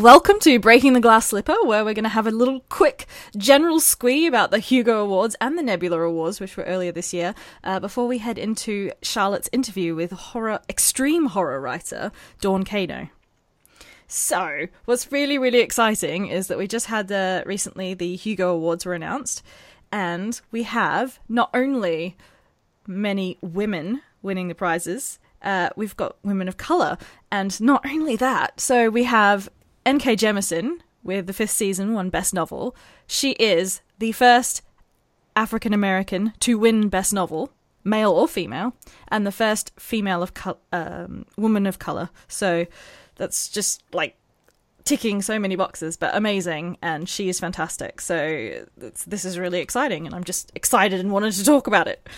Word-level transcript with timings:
Welcome 0.00 0.38
to 0.40 0.58
Breaking 0.58 0.94
the 0.94 1.00
Glass 1.00 1.26
Slipper, 1.26 1.62
where 1.62 1.84
we're 1.84 1.92
going 1.92 2.04
to 2.04 2.08
have 2.08 2.26
a 2.26 2.30
little 2.30 2.60
quick 2.70 3.04
general 3.36 3.80
squee 3.80 4.26
about 4.26 4.50
the 4.50 4.58
Hugo 4.58 5.02
Awards 5.02 5.36
and 5.42 5.58
the 5.58 5.62
Nebula 5.62 6.00
Awards, 6.00 6.40
which 6.40 6.56
were 6.56 6.64
earlier 6.64 6.90
this 6.90 7.12
year, 7.12 7.34
uh, 7.64 7.78
before 7.80 8.06
we 8.06 8.16
head 8.16 8.38
into 8.38 8.92
Charlotte's 9.02 9.50
interview 9.52 9.94
with 9.94 10.12
horror, 10.12 10.60
extreme 10.70 11.26
horror 11.26 11.60
writer 11.60 12.12
Dawn 12.40 12.64
Cano. 12.64 13.10
So, 14.06 14.68
what's 14.86 15.12
really, 15.12 15.36
really 15.36 15.60
exciting 15.60 16.28
is 16.28 16.46
that 16.46 16.56
we 16.56 16.66
just 16.66 16.86
had 16.86 17.12
uh, 17.12 17.42
recently 17.44 17.92
the 17.92 18.16
Hugo 18.16 18.54
Awards 18.54 18.86
were 18.86 18.94
announced, 18.94 19.42
and 19.92 20.40
we 20.50 20.62
have 20.62 21.20
not 21.28 21.50
only 21.52 22.16
many 22.86 23.36
women 23.42 24.00
winning 24.22 24.48
the 24.48 24.54
prizes, 24.54 25.18
uh, 25.42 25.68
we've 25.76 25.96
got 25.98 26.16
women 26.24 26.48
of 26.48 26.56
color, 26.56 26.96
and 27.30 27.60
not 27.60 27.84
only 27.84 28.16
that. 28.16 28.60
So 28.60 28.88
we 28.88 29.04
have 29.04 29.50
N.K. 29.90 30.14
Jemisin, 30.14 30.78
with 31.02 31.26
the 31.26 31.32
fifth 31.32 31.50
season 31.50 31.94
won 31.94 32.10
Best 32.10 32.32
Novel. 32.32 32.76
She 33.08 33.32
is 33.32 33.80
the 33.98 34.12
first 34.12 34.62
African 35.34 35.74
American 35.74 36.32
to 36.38 36.60
win 36.60 36.88
Best 36.88 37.12
Novel, 37.12 37.50
male 37.82 38.12
or 38.12 38.28
female, 38.28 38.72
and 39.08 39.26
the 39.26 39.32
first 39.32 39.72
female 39.80 40.22
of 40.22 40.32
co- 40.32 40.58
um, 40.72 41.26
woman 41.36 41.66
of 41.66 41.80
color. 41.80 42.08
So 42.28 42.66
that's 43.16 43.48
just 43.48 43.82
like 43.92 44.16
ticking 44.84 45.22
so 45.22 45.40
many 45.40 45.56
boxes, 45.56 45.96
but 45.96 46.14
amazing, 46.14 46.78
and 46.80 47.08
she 47.08 47.28
is 47.28 47.40
fantastic. 47.40 48.00
So 48.00 48.64
this 48.76 49.24
is 49.24 49.40
really 49.40 49.58
exciting, 49.58 50.06
and 50.06 50.14
I'm 50.14 50.22
just 50.22 50.52
excited 50.54 51.00
and 51.00 51.10
wanted 51.10 51.32
to 51.32 51.44
talk 51.44 51.66
about 51.66 51.88
it. 51.88 52.08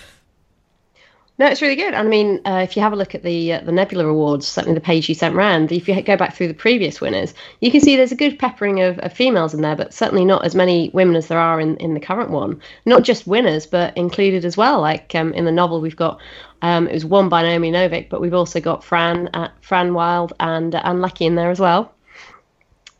No, 1.39 1.47
it's 1.47 1.63
really 1.63 1.77
good. 1.77 1.95
And 1.95 2.07
I 2.07 2.11
mean, 2.11 2.41
uh, 2.45 2.61
if 2.63 2.77
you 2.77 2.83
have 2.83 2.93
a 2.93 2.97
look 2.97 3.15
at 3.15 3.23
the 3.23 3.55
uh, 3.55 3.61
the 3.63 3.73
Nebula 3.73 4.07
Awards, 4.07 4.47
certainly 4.47 4.75
the 4.75 4.83
page 4.83 5.09
you 5.09 5.15
sent 5.15 5.35
round, 5.35 5.73
if 5.73 5.89
you 5.89 6.03
go 6.03 6.17
back 6.17 6.35
through 6.35 6.49
the 6.49 6.55
previous 6.55 7.01
winners, 7.01 7.33
you 7.61 7.71
can 7.71 7.81
see 7.81 7.97
there's 7.97 8.13
a 8.13 8.17
good 8.17 8.39
peppering 8.39 8.83
of, 8.83 8.99
of 8.99 9.13
females 9.13 9.55
in 9.55 9.63
there, 9.63 9.75
but 9.75 9.95
certainly 9.95 10.27
not 10.27 10.45
as 10.45 10.55
many 10.55 10.91
women 10.93 11.17
as 11.17 11.29
there 11.29 11.39
are 11.39 11.59
in, 11.59 11.77
in 11.79 11.95
the 11.95 12.01
current 12.01 12.31
one. 12.31 12.61
Not 12.85 13.03
just 13.03 13.27
winners, 13.27 13.67
but 13.67 13.97
included 13.97 14.45
as 14.45 14.59
well. 14.59 14.81
Like 14.81 15.15
um, 15.15 15.33
in 15.33 15.47
the 15.47 15.53
novel, 15.53 15.81
we've 15.81 15.97
got 15.97 16.21
um, 16.61 16.87
it 16.87 16.93
was 16.95 17.05
won 17.05 17.29
by 17.31 17.43
Naomi 17.43 17.73
Novik, 17.73 18.11
but 18.11 18.21
we've 18.21 18.35
also 18.35 18.61
got 18.61 18.85
Fran 18.85 19.29
uh, 19.33 19.51
Fran 19.63 19.95
Wilde 19.95 20.35
and 20.39 20.75
uh, 20.75 20.83
Ann 20.85 21.01
Leckie 21.01 21.25
in 21.25 21.35
there 21.35 21.51
as 21.51 21.59
well. 21.59 21.95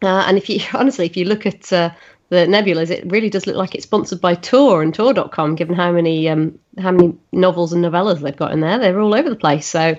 Uh, 0.03 0.25
and 0.27 0.39
if 0.39 0.49
you 0.49 0.61
honestly, 0.75 1.05
if 1.07 1.17
you 1.17 1.27
look 1.27 1.45
at 1.45 1.73
uh, 1.73 1.91
the 2.33 2.47
nebulas, 2.47 2.89
it 2.89 3.05
really 3.13 3.29
does 3.29 3.47
look 3.47 3.57
like 3.57 3.75
it's 3.75 3.85
sponsored 3.85 4.23
by 4.23 4.35
Tor 4.35 4.81
and 4.81 4.95
Tor.com, 4.95 5.55
given 5.55 5.75
how 5.75 5.93
many 5.93 6.31
um, 6.31 6.59
how 6.81 6.91
many 6.91 7.15
novels 7.31 7.75
and 7.75 7.85
novellas 7.85 8.23
they've 8.23 8.35
got 8.35 8.53
in 8.53 8.61
there. 8.61 8.79
They're 8.79 8.99
all 8.99 9.15
over 9.15 9.29
the 9.29 9.37
place. 9.37 9.67
So 9.67 9.97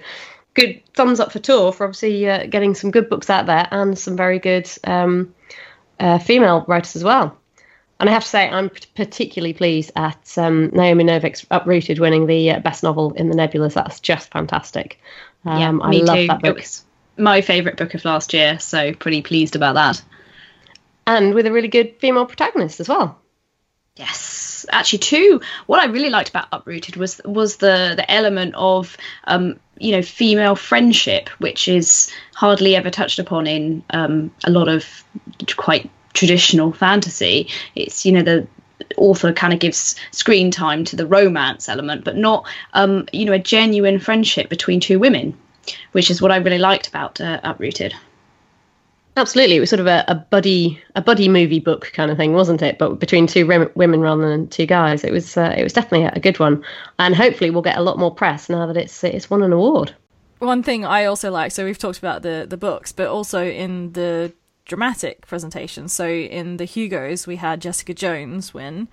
good 0.55 0.81
thumbs 0.95 1.19
up 1.19 1.31
for 1.31 1.37
Tor 1.37 1.71
for 1.71 1.83
obviously 1.83 2.27
uh, 2.27 2.47
getting 2.47 2.73
some 2.73 2.89
good 2.89 3.07
books 3.07 3.29
out 3.29 3.45
there 3.45 3.67
and 3.69 3.95
some 3.99 4.17
very 4.17 4.39
good 4.39 4.67
um, 4.83 5.35
uh, 5.99 6.17
female 6.17 6.65
writers 6.67 6.95
as 6.95 7.03
well. 7.03 7.37
And 7.99 8.09
I 8.09 8.13
have 8.13 8.23
to 8.23 8.29
say, 8.29 8.49
I'm 8.49 8.71
particularly 8.95 9.53
pleased 9.53 9.91
at 9.95 10.35
um, 10.35 10.71
Naomi 10.73 11.03
Novik's 11.03 11.45
Uprooted 11.51 11.99
winning 11.99 12.25
the 12.25 12.49
uh, 12.49 12.59
best 12.61 12.81
novel 12.81 13.13
in 13.13 13.29
the 13.29 13.35
Nebulas. 13.35 13.75
That's 13.75 13.99
just 13.99 14.31
fantastic. 14.31 14.99
Um, 15.45 15.59
yeah, 15.59 15.71
me 15.71 16.01
I 16.01 16.03
love 16.03 16.17
too. 16.17 16.27
that 16.27 16.41
book. 16.41 16.49
It 16.49 16.61
was 16.61 16.83
my 17.15 17.41
favourite 17.41 17.77
book 17.77 17.93
of 17.93 18.03
last 18.05 18.33
year, 18.33 18.57
so 18.57 18.91
pretty 18.95 19.21
pleased 19.21 19.55
about 19.55 19.75
that 19.75 20.01
and 21.05 21.33
with 21.33 21.45
a 21.45 21.51
really 21.51 21.67
good 21.67 21.95
female 21.99 22.25
protagonist 22.25 22.79
as 22.79 22.89
well. 22.89 23.19
Yes, 23.95 24.65
actually, 24.71 24.99
too. 24.99 25.41
What 25.67 25.79
I 25.79 25.85
really 25.85 26.09
liked 26.09 26.29
about 26.29 26.47
Uprooted 26.51 26.95
was 26.95 27.21
was 27.25 27.57
the 27.57 27.93
the 27.95 28.09
element 28.09 28.55
of 28.55 28.97
um, 29.25 29.59
you 29.77 29.91
know 29.91 30.01
female 30.01 30.55
friendship, 30.55 31.29
which 31.37 31.67
is 31.67 32.11
hardly 32.33 32.75
ever 32.75 32.89
touched 32.89 33.19
upon 33.19 33.45
in 33.45 33.83
um, 33.91 34.31
a 34.45 34.49
lot 34.49 34.67
of 34.67 35.03
quite 35.57 35.91
traditional 36.13 36.71
fantasy. 36.71 37.49
It's 37.75 38.03
you 38.03 38.13
know 38.13 38.23
the 38.23 38.47
author 38.97 39.31
kind 39.31 39.53
of 39.53 39.59
gives 39.59 39.95
screen 40.11 40.49
time 40.49 40.85
to 40.85 40.95
the 40.95 41.05
romance 41.05 41.69
element, 41.69 42.03
but 42.03 42.17
not 42.17 42.47
um, 42.73 43.07
you 43.13 43.25
know 43.25 43.33
a 43.33 43.39
genuine 43.39 43.99
friendship 43.99 44.49
between 44.49 44.79
two 44.79 44.97
women, 44.97 45.38
which 45.91 46.09
is 46.09 46.19
what 46.19 46.31
I 46.31 46.38
really 46.38 46.57
liked 46.57 46.88
about 46.88 47.22
uh, 47.22 47.39
Uprooted. 47.44 47.94
Absolutely, 49.16 49.57
it 49.57 49.59
was 49.59 49.69
sort 49.69 49.79
of 49.79 49.85
a, 49.85 50.03
a 50.07 50.16
buddy 50.16 50.81
a 50.96 51.01
buddy 51.01 51.29
movie 51.29 51.59
book 51.59 51.91
kind 51.94 52.09
of 52.09 52.18
thing, 52.18 52.34
wasn't 52.34 52.63
it? 52.63 52.79
But 52.79 53.00
between 53.00 53.28
two 53.28 53.46
women 53.75 54.01
rather 54.01 54.28
than 54.28 54.47
two 54.47 54.66
guys, 54.66 55.03
it 55.03 55.12
was 55.12 55.38
uh, 55.38 55.53
it 55.56 55.62
was 55.63 55.74
definitely 55.74 56.07
a 56.07 56.19
good 56.19 56.40
one, 56.40 56.63
and 56.97 57.16
hopefully 57.16 57.52
we'll 57.52 57.62
get 57.62 57.78
a 57.78 57.81
lot 57.81 58.00
more 58.00 58.13
press 58.13 58.50
now 58.50 58.66
that 58.66 58.78
it's 58.78 59.03
it's 59.03 59.29
won 59.29 59.44
an 59.44 59.53
award. 59.53 59.96
One 60.40 60.63
thing 60.63 60.84
I 60.84 61.06
also 61.06 61.29
like, 61.29 61.52
so 61.52 61.63
we've 61.63 61.78
talked 61.78 62.00
about 62.00 62.23
the 62.23 62.47
the 62.50 62.57
books, 62.57 62.91
but 62.91 63.07
also 63.07 63.46
in 63.46 63.94
the 63.94 64.34
dramatic 64.66 65.28
presentation. 65.28 65.88
So 65.88 66.07
in 66.07 66.57
the 66.57 66.66
Hugos, 66.66 67.28
we 67.28 67.35
had 67.35 67.62
Jessica 67.62 67.94
Jones 67.94 68.53
win. 68.53 68.88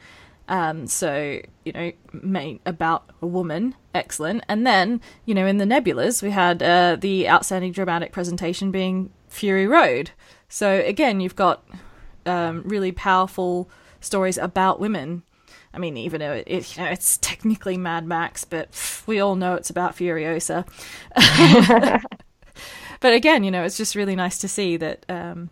Um, 0.51 0.89
so 0.89 1.41
you 1.65 1.73
know, 1.73 1.93
made 2.13 2.61
about 2.67 3.09
a 3.23 3.27
woman, 3.27 3.77
excellent. 3.95 4.45
And 4.49 4.67
then 4.67 5.01
you 5.25 5.35
know, 5.35 5.47
in 5.47 5.59
the 5.59 5.65
Nebulas, 5.65 6.23
we 6.23 6.31
had 6.31 6.63
uh, 6.63 6.97
the 7.01 7.29
outstanding 7.29 7.73
dramatic 7.73 8.13
presentation 8.13 8.73
being 8.73 9.11
Fury 9.29 9.69
Road. 9.69 10.11
So 10.49 10.83
again, 10.85 11.21
you've 11.21 11.37
got 11.37 11.65
um, 12.27 12.63
really 12.65 12.91
powerful 12.91 13.71
stories 14.01 14.37
about 14.39 14.81
women. 14.81 15.23
I 15.73 15.79
mean, 15.79 15.97
even 15.97 16.19
though 16.19 16.33
it, 16.33 16.45
it, 16.49 16.77
you 16.77 16.83
know, 16.83 16.91
it's 16.91 17.17
technically 17.19 17.77
Mad 17.77 18.05
Max, 18.05 18.45
but 18.45 19.03
we 19.07 19.21
all 19.21 19.37
know 19.37 19.55
it's 19.55 19.71
about 19.71 19.95
Furiosa. 19.95 20.67
but 23.01 23.13
again, 23.13 23.45
you 23.45 23.53
know, 23.53 23.63
it's 23.63 23.77
just 23.77 23.95
really 23.95 24.17
nice 24.17 24.39
to 24.39 24.49
see 24.49 24.77
that 24.79 25.07
um, 25.09 25.49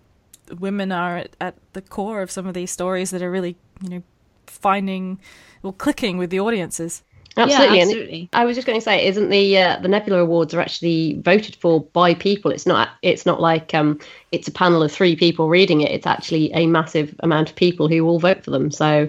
women 0.58 0.90
are 0.90 1.18
at, 1.18 1.36
at, 1.40 1.54
the 1.72 1.82
core 1.82 2.20
of 2.20 2.32
some 2.32 2.48
of 2.48 2.54
these 2.54 2.72
stories 2.72 3.12
that 3.12 3.22
are 3.22 3.30
really, 3.30 3.56
you 3.80 3.90
know, 3.90 4.02
finding 4.48 5.20
or 5.62 5.72
clicking 5.72 6.18
with 6.18 6.30
the 6.30 6.40
audiences. 6.40 7.02
Absolutely. 7.36 7.76
Yeah, 7.76 7.82
absolutely. 7.84 8.28
I 8.32 8.44
was 8.44 8.56
just 8.56 8.66
going 8.66 8.78
to 8.78 8.84
say, 8.84 9.06
isn't 9.06 9.28
the 9.28 9.58
uh, 9.58 9.78
the 9.80 9.88
Nebula 9.88 10.18
Awards 10.18 10.54
are 10.54 10.60
actually 10.60 11.20
voted 11.20 11.54
for 11.56 11.82
by 11.82 12.14
people? 12.14 12.50
It's 12.50 12.66
not. 12.66 12.88
It's 13.02 13.26
not 13.26 13.40
like 13.40 13.74
um, 13.74 14.00
it's 14.32 14.48
a 14.48 14.52
panel 14.52 14.82
of 14.82 14.90
three 14.90 15.14
people 15.14 15.48
reading 15.48 15.82
it. 15.82 15.92
It's 15.92 16.06
actually 16.06 16.52
a 16.52 16.66
massive 16.66 17.14
amount 17.20 17.50
of 17.50 17.56
people 17.56 17.86
who 17.86 18.04
all 18.06 18.18
vote 18.18 18.44
for 18.44 18.50
them. 18.50 18.70
So 18.72 19.08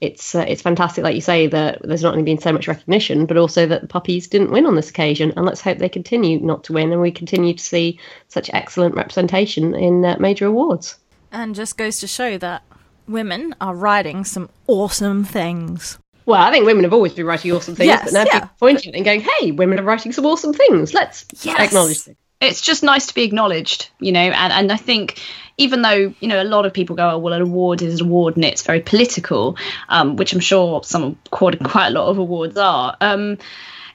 it's 0.00 0.34
uh, 0.34 0.44
it's 0.46 0.62
fantastic, 0.62 1.04
like 1.04 1.14
you 1.14 1.20
say, 1.20 1.46
that 1.46 1.80
there's 1.82 2.02
not 2.02 2.12
only 2.12 2.24
been 2.24 2.40
so 2.40 2.52
much 2.52 2.68
recognition, 2.68 3.26
but 3.26 3.36
also 3.36 3.66
that 3.66 3.82
the 3.82 3.88
puppies 3.88 4.28
didn't 4.28 4.50
win 4.50 4.66
on 4.66 4.74
this 4.74 4.90
occasion. 4.90 5.32
And 5.36 5.46
let's 5.46 5.60
hope 5.60 5.78
they 5.78 5.88
continue 5.88 6.40
not 6.40 6.64
to 6.64 6.72
win, 6.72 6.92
and 6.92 7.00
we 7.00 7.10
continue 7.10 7.54
to 7.54 7.62
see 7.62 7.98
such 8.28 8.50
excellent 8.52 8.94
representation 8.94 9.74
in 9.74 10.04
uh, 10.04 10.16
major 10.18 10.46
awards. 10.46 10.96
And 11.32 11.54
just 11.54 11.76
goes 11.76 12.00
to 12.00 12.06
show 12.06 12.38
that 12.38 12.62
women 13.10 13.54
are 13.60 13.74
writing 13.74 14.24
some 14.24 14.48
awesome 14.66 15.24
things. 15.24 15.98
Well, 16.26 16.40
I 16.40 16.50
think 16.50 16.64
women 16.64 16.84
have 16.84 16.92
always 16.92 17.12
been 17.12 17.26
writing 17.26 17.52
awesome 17.52 17.74
things, 17.74 17.88
yes, 17.88 18.04
but 18.04 18.12
now 18.12 18.24
yeah. 18.26 18.40
people 18.40 18.50
pointing 18.58 18.94
and 18.94 19.04
going, 19.04 19.20
"Hey, 19.20 19.50
women 19.50 19.80
are 19.80 19.82
writing 19.82 20.12
some 20.12 20.26
awesome 20.26 20.52
things. 20.52 20.94
Let's 20.94 21.24
yes. 21.42 21.58
acknowledge 21.58 22.04
them." 22.04 22.16
It's 22.40 22.60
just 22.60 22.82
nice 22.82 23.06
to 23.06 23.14
be 23.14 23.22
acknowledged, 23.22 23.90
you 23.98 24.12
know. 24.12 24.20
And 24.20 24.52
and 24.52 24.72
I 24.72 24.76
think 24.76 25.20
even 25.58 25.82
though 25.82 26.14
you 26.20 26.28
know 26.28 26.40
a 26.40 26.44
lot 26.44 26.66
of 26.66 26.72
people 26.72 26.96
go, 26.96 27.10
"Oh, 27.10 27.18
well, 27.18 27.34
an 27.34 27.42
award 27.42 27.82
is 27.82 28.00
an 28.00 28.06
award 28.06 28.36
and 28.36 28.44
it's 28.44 28.62
very 28.62 28.80
political," 28.80 29.56
um, 29.88 30.16
which 30.16 30.32
I'm 30.32 30.40
sure 30.40 30.82
some 30.84 31.18
quite 31.30 31.58
quite 31.64 31.88
a 31.88 31.90
lot 31.90 32.08
of 32.08 32.18
awards 32.18 32.56
are. 32.56 32.96
Um, 33.00 33.38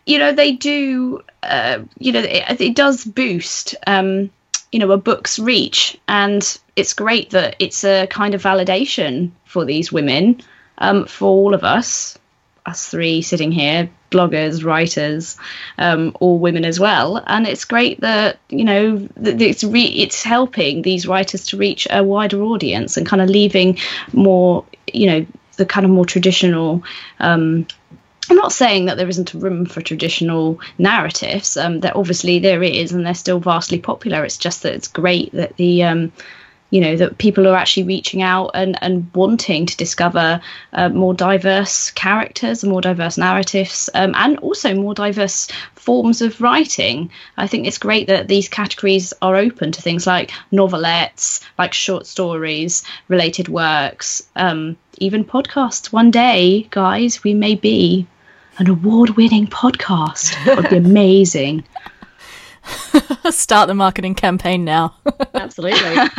you 0.06 0.20
know, 0.20 0.32
they 0.32 0.52
do. 0.52 1.22
Uh, 1.42 1.80
you 1.98 2.12
know, 2.12 2.20
it, 2.20 2.60
it 2.60 2.76
does 2.76 3.06
boost. 3.06 3.76
Um, 3.88 4.30
you 4.76 4.80
know 4.80 4.92
a 4.92 4.98
book's 4.98 5.40
reach 5.40 5.98
and 6.10 6.60
it's 6.76 6.94
great 6.94 7.30
that 7.30 7.56
it's 7.60 7.86
a 7.86 8.08
kind 8.08 8.34
of 8.34 8.44
validation 8.44 9.32
for 9.46 9.64
these 9.64 9.90
women 9.90 10.42
um, 10.80 11.06
for 11.06 11.30
all 11.30 11.54
of 11.54 11.64
us 11.64 12.18
us 12.66 12.90
three 12.90 13.22
sitting 13.22 13.52
here, 13.52 13.90
bloggers, 14.12 14.66
writers, 14.66 15.38
um, 15.78 16.18
all 16.20 16.40
women 16.40 16.66
as 16.66 16.80
well. 16.80 17.24
And 17.28 17.48
it's 17.48 17.64
great 17.64 18.02
that 18.02 18.40
you 18.50 18.66
know 18.66 18.98
that 19.16 19.42
it's 19.42 19.64
re- 19.64 19.96
it's 20.04 20.24
helping 20.24 20.82
these 20.82 21.08
writers 21.08 21.46
to 21.48 21.58
reach 21.58 21.88
a 21.90 22.04
wider 22.04 22.42
audience 22.42 22.98
and 22.98 23.06
kind 23.06 23.22
of 23.22 23.30
leaving 23.30 23.78
more, 24.14 24.66
you 24.94 25.08
know, 25.08 25.26
the 25.58 25.66
kind 25.66 25.86
of 25.86 25.92
more 25.92 26.06
traditional. 26.06 26.84
Um, 27.20 27.68
I'm 28.30 28.38
not 28.38 28.52
saying 28.52 28.86
that 28.86 28.98
there 28.98 29.10
isn't 29.10 29.34
room 29.34 29.66
for 29.66 29.82
traditional 29.82 30.60
narratives. 30.78 31.58
Um, 31.58 31.82
that 31.82 31.96
obviously 31.96 32.40
there 32.40 32.64
is, 32.64 32.92
and 32.92 33.06
they're 33.06 33.14
still 33.14 33.40
vastly 33.40 33.80
popular. 33.80 34.24
It's 34.24 34.38
just 34.38 34.64
that 34.64 34.74
it's 34.74 34.88
great 34.88 35.32
that 35.34 35.56
the 35.58 35.84
um, 35.84 36.12
you 36.72 36.82
know 36.82 36.96
that 36.96 37.18
people 37.20 37.48
are 37.48 37.56
actually 37.56 37.84
reaching 37.84 38.22
out 38.22 38.52
and, 38.54 38.78
and 38.82 39.10
wanting 39.14 39.66
to 39.66 39.78
discover 39.78 40.42
uh, 40.74 40.90
more 40.90 41.14
diverse 41.14 41.92
characters 41.92 42.64
and 42.64 42.72
more 42.72 42.82
diverse 42.82 43.18
narratives 43.18 43.90
um, 43.94 44.14
and 44.16 44.40
also 44.40 44.74
more 44.74 44.94
diverse 44.94 45.48
forms 45.76 46.22
of 46.22 46.42
writing 46.42 47.12
i 47.38 47.46
think 47.48 47.68
it's 47.68 47.78
great 47.78 48.08
that 48.08 48.28
these 48.28 48.50
categories 48.50 49.14
are 49.22 49.36
open 49.36 49.72
to 49.72 49.82
things 49.82 50.08
like 50.08 50.32
novelettes 50.52 51.42
like 51.58 51.74
short 51.74 52.06
stories 52.08 52.84
related 53.08 53.48
works 53.48 54.28
um, 54.36 54.76
even 54.98 55.24
podcasts 55.24 55.94
one 55.94 56.10
day 56.12 56.68
guys 56.72 57.24
we 57.24 57.34
may 57.34 57.56
be 57.56 58.08
an 58.58 58.70
award-winning 58.70 59.48
podcast 59.48 60.34
that 60.46 60.58
would 60.58 60.70
be 60.70 60.78
amazing 60.78 61.64
Start 63.30 63.68
the 63.68 63.74
marketing 63.74 64.16
campaign 64.16 64.66
now. 64.66 64.96
Absolutely. 65.34 65.98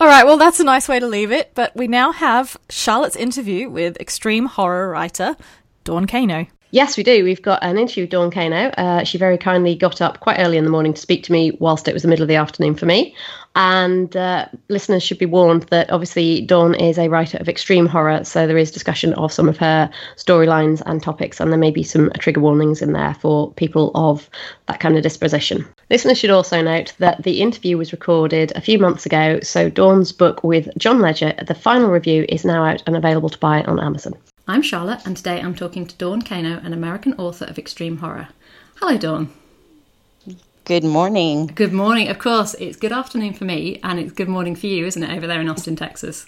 All 0.00 0.06
right, 0.06 0.24
well, 0.24 0.36
that's 0.36 0.60
a 0.60 0.64
nice 0.64 0.88
way 0.88 1.00
to 1.00 1.06
leave 1.06 1.32
it, 1.32 1.52
but 1.54 1.74
we 1.76 1.88
now 1.88 2.12
have 2.12 2.56
Charlotte's 2.68 3.16
interview 3.16 3.68
with 3.68 4.00
extreme 4.00 4.46
horror 4.46 4.88
writer 4.90 5.36
Dawn 5.84 6.06
Cano. 6.06 6.46
Yes, 6.74 6.96
we 6.96 7.02
do. 7.02 7.22
We've 7.22 7.42
got 7.42 7.62
an 7.62 7.76
interview 7.76 8.04
with 8.04 8.10
Dawn 8.10 8.30
Cano. 8.30 8.70
Uh, 8.78 9.04
she 9.04 9.18
very 9.18 9.36
kindly 9.36 9.74
got 9.74 10.00
up 10.00 10.20
quite 10.20 10.38
early 10.38 10.56
in 10.56 10.64
the 10.64 10.70
morning 10.70 10.94
to 10.94 11.00
speak 11.02 11.22
to 11.24 11.32
me 11.32 11.50
whilst 11.60 11.86
it 11.86 11.92
was 11.92 12.00
the 12.00 12.08
middle 12.08 12.22
of 12.22 12.28
the 12.28 12.36
afternoon 12.36 12.76
for 12.76 12.86
me. 12.86 13.14
And 13.54 14.16
uh, 14.16 14.46
listeners 14.70 15.02
should 15.02 15.18
be 15.18 15.26
warned 15.26 15.64
that 15.64 15.90
obviously 15.92 16.40
Dawn 16.40 16.74
is 16.74 16.96
a 16.96 17.08
writer 17.08 17.36
of 17.36 17.46
extreme 17.46 17.84
horror, 17.84 18.24
so 18.24 18.46
there 18.46 18.56
is 18.56 18.70
discussion 18.70 19.12
of 19.14 19.30
some 19.30 19.50
of 19.50 19.58
her 19.58 19.90
storylines 20.16 20.80
and 20.86 21.02
topics, 21.02 21.40
and 21.40 21.52
there 21.52 21.58
may 21.58 21.70
be 21.70 21.82
some 21.82 22.10
trigger 22.18 22.40
warnings 22.40 22.80
in 22.80 22.94
there 22.94 23.12
for 23.20 23.52
people 23.52 23.90
of 23.94 24.30
that 24.68 24.80
kind 24.80 24.96
of 24.96 25.02
disposition. 25.02 25.68
Listeners 25.90 26.16
should 26.16 26.30
also 26.30 26.62
note 26.62 26.94
that 27.00 27.22
the 27.22 27.42
interview 27.42 27.76
was 27.76 27.92
recorded 27.92 28.50
a 28.56 28.62
few 28.62 28.78
months 28.78 29.04
ago, 29.04 29.40
so 29.40 29.68
Dawn's 29.68 30.10
book 30.10 30.42
with 30.42 30.70
John 30.78 31.00
Ledger, 31.00 31.34
the 31.46 31.54
final 31.54 31.90
review, 31.90 32.24
is 32.30 32.46
now 32.46 32.64
out 32.64 32.82
and 32.86 32.96
available 32.96 33.28
to 33.28 33.38
buy 33.38 33.62
on 33.64 33.78
Amazon. 33.78 34.14
I'm 34.48 34.62
Charlotte, 34.62 35.06
and 35.06 35.16
today 35.16 35.40
I'm 35.40 35.54
talking 35.54 35.86
to 35.86 35.94
Dawn 35.96 36.20
Cano, 36.20 36.58
an 36.64 36.72
American 36.72 37.14
author 37.14 37.44
of 37.44 37.60
extreme 37.60 37.98
horror. 37.98 38.28
Hello, 38.76 38.98
Dawn. 38.98 39.32
Good 40.64 40.82
morning. 40.82 41.46
Good 41.46 41.72
morning. 41.72 42.08
Of 42.08 42.18
course, 42.18 42.54
it's 42.54 42.76
good 42.76 42.90
afternoon 42.90 43.34
for 43.34 43.44
me, 43.44 43.78
and 43.84 44.00
it's 44.00 44.10
good 44.10 44.28
morning 44.28 44.56
for 44.56 44.66
you, 44.66 44.84
isn't 44.84 45.02
it, 45.02 45.16
over 45.16 45.28
there 45.28 45.40
in 45.40 45.48
Austin, 45.48 45.76
Texas? 45.76 46.26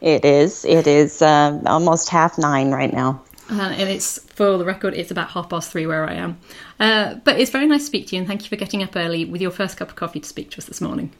It 0.00 0.24
is. 0.24 0.64
It 0.64 0.88
is 0.88 1.22
um, 1.22 1.64
almost 1.66 2.08
half 2.08 2.38
nine 2.38 2.72
right 2.72 2.92
now. 2.92 3.22
Uh, 3.48 3.60
and 3.60 3.88
it's, 3.88 4.18
for 4.32 4.58
the 4.58 4.64
record, 4.64 4.94
it's 4.94 5.12
about 5.12 5.30
half 5.30 5.48
past 5.48 5.70
three 5.70 5.86
where 5.86 6.08
I 6.08 6.14
am. 6.14 6.40
Uh, 6.80 7.14
but 7.22 7.38
it's 7.38 7.52
very 7.52 7.68
nice 7.68 7.82
to 7.82 7.86
speak 7.86 8.08
to 8.08 8.16
you, 8.16 8.20
and 8.20 8.26
thank 8.26 8.42
you 8.42 8.48
for 8.48 8.56
getting 8.56 8.82
up 8.82 8.96
early 8.96 9.24
with 9.24 9.40
your 9.40 9.52
first 9.52 9.76
cup 9.76 9.90
of 9.90 9.96
coffee 9.96 10.18
to 10.18 10.28
speak 10.28 10.50
to 10.50 10.58
us 10.58 10.64
this 10.64 10.80
morning. 10.80 11.12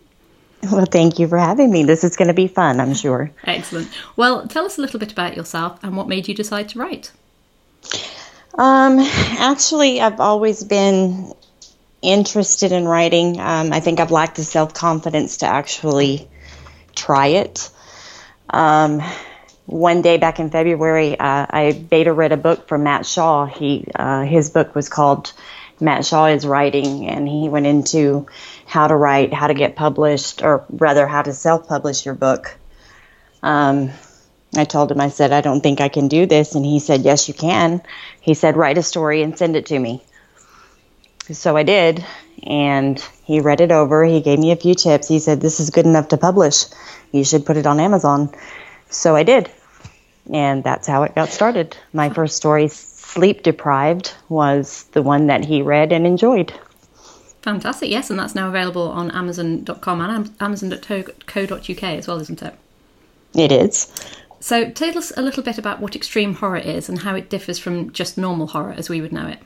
Well, 0.71 0.87
thank 0.87 1.19
you 1.19 1.29
for 1.29 1.39
having 1.39 1.71
me. 1.71 1.85
This 1.85 2.05
is 2.05 2.17
going 2.17 2.29
to 2.29 2.35
be 2.35 2.49
fun, 2.49 2.81
I'm 2.81 2.95
sure. 2.95 3.31
Excellent. 3.45 3.89
Well, 4.17 4.47
tell 4.49 4.65
us 4.65 4.79
a 4.79 4.81
little 4.81 4.99
bit 4.99 5.13
about 5.13 5.37
yourself 5.37 5.83
and 5.83 5.97
what 5.97 6.09
made 6.09 6.29
you 6.29 6.35
decide 6.35 6.69
to 6.71 6.79
write. 6.79 7.13
Um, 8.57 8.99
actually, 9.01 10.01
I've 10.01 10.21
always 10.21 10.65
been 10.65 11.33
interested 12.03 12.73
in 12.73 12.87
writing. 12.87 13.41
Um, 13.41 13.73
I 13.73 13.81
think 13.81 14.01
I've 14.01 14.11
lacked 14.11 14.37
the 14.37 14.45
self 14.45 14.75
confidence 14.75 15.39
to 15.39 15.47
actually 15.47 16.29
try 16.95 17.29
it. 17.29 17.71
Um, 18.51 19.03
one 19.67 20.03
day 20.03 20.19
back 20.19 20.39
in 20.39 20.51
February, 20.51 21.19
uh, 21.19 21.47
I 21.49 21.73
beta 21.73 22.13
read 22.13 22.33
a 22.33 22.37
book 22.37 22.69
from 22.69 22.85
Matt 22.85 23.07
Shaw. 23.07 23.47
He 23.47 23.87
uh, 23.95 24.23
his 24.23 24.51
book 24.51 24.75
was 24.75 24.89
called 24.89 25.33
Matt 25.81 26.05
Shaw 26.05 26.27
is 26.27 26.47
Writing, 26.47 27.09
and 27.09 27.29
he 27.29 27.49
went 27.49 27.67
into 27.67 28.27
how 28.75 28.89
to 28.89 28.97
write, 28.97 29.33
how 29.33 29.47
to 29.47 29.55
get 29.55 29.77
published, 29.77 30.43
or 30.43 30.65
rather, 30.69 31.07
how 31.07 31.23
to 31.23 31.33
self 31.33 31.69
publish 31.69 32.05
your 32.05 32.17
book. 32.17 32.57
Um, 33.41 33.91
I 34.57 34.65
told 34.65 34.91
him, 34.91 35.01
I 35.01 35.11
said, 35.11 35.31
I 35.31 35.43
don't 35.43 35.61
think 35.61 35.81
I 35.81 35.89
can 35.89 36.09
do 36.09 36.27
this. 36.27 36.57
And 36.57 36.67
he 36.67 36.81
said, 36.81 37.03
Yes, 37.03 37.29
you 37.29 37.35
can. 37.35 37.83
He 38.21 38.35
said, 38.35 38.57
Write 38.57 38.77
a 38.77 38.83
story 38.83 39.23
and 39.23 39.39
send 39.39 39.55
it 39.55 39.67
to 39.67 39.79
me. 39.79 40.03
So 41.31 41.57
I 41.57 41.63
did. 41.63 42.05
And 42.43 42.99
he 43.23 43.39
read 43.39 43.61
it 43.61 43.71
over. 43.71 44.05
He 44.05 44.21
gave 44.21 44.41
me 44.41 44.51
a 44.51 44.57
few 44.57 44.75
tips. 44.75 45.07
He 45.07 45.21
said, 45.21 45.41
This 45.41 45.61
is 45.61 45.71
good 45.71 45.87
enough 45.87 46.09
to 46.09 46.17
publish. 46.17 46.65
You 47.13 47.23
should 47.23 47.47
put 47.47 47.57
it 47.57 47.69
on 47.69 47.79
Amazon. 47.79 48.35
So 48.91 49.15
I 49.15 49.23
did. 49.23 49.53
And 50.33 50.65
that's 50.65 50.89
how 50.89 51.05
it 51.05 51.15
got 51.15 51.29
started. 51.29 51.77
My 51.93 52.11
first 52.11 52.37
story, 52.37 52.67
Sleep 52.67 53.45
Deprived, 53.45 54.13
was 54.29 54.83
the 54.91 55.03
one 55.03 55.29
that 55.29 55.45
he 55.45 55.63
read 55.63 55.93
and 55.93 56.09
enjoyed. 56.09 56.53
Fantastic, 57.45 57.91
yes, 57.91 58.09
and 58.09 58.19
that's 58.19 58.35
now 58.35 58.49
available 58.49 58.89
on 58.89 59.11
Amazon.com 59.11 60.01
and 60.01 60.31
Amazon.co.uk 60.41 61.83
as 61.83 62.09
well, 62.09 62.19
isn't 62.19 62.43
it? 62.43 62.55
It 63.35 63.53
is. 63.53 63.93
So, 64.41 64.71
tell 64.71 64.97
us 64.97 65.13
a 65.15 65.21
little 65.21 65.43
bit 65.43 65.59
about 65.59 65.79
what 65.79 65.95
extreme 65.95 66.37
horror 66.37 66.57
is 66.57 66.89
and 66.89 67.01
how 67.01 67.15
it 67.15 67.29
differs 67.29 67.59
from 67.59 67.93
just 67.93 68.17
normal 68.17 68.47
horror 68.47 68.73
as 68.73 68.89
we 68.89 69.03
would 69.03 69.13
know 69.13 69.27
it. 69.27 69.41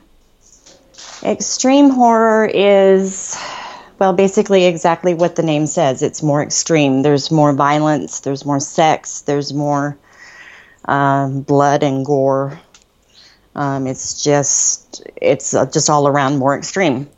Extreme 1.23 1.89
horror 1.89 2.45
is, 2.45 3.37
well, 3.99 4.13
basically 4.13 4.63
exactly 4.63 5.13
what 5.13 5.35
the 5.35 5.43
name 5.43 5.67
says. 5.67 6.01
It's 6.01 6.23
more 6.23 6.41
extreme. 6.41 7.01
There's 7.01 7.29
more 7.29 7.51
violence, 7.51 8.21
there's 8.21 8.45
more 8.45 8.61
sex, 8.61 9.23
there's 9.23 9.53
more 9.53 9.97
um, 10.85 11.41
blood 11.41 11.83
and 11.83 12.05
gore. 12.05 12.61
Um, 13.55 13.87
it's 13.87 14.23
just, 14.23 15.03
it's 15.17 15.51
just 15.51 15.89
all 15.89 16.07
around 16.07 16.37
more 16.37 16.57
extreme. 16.57 17.09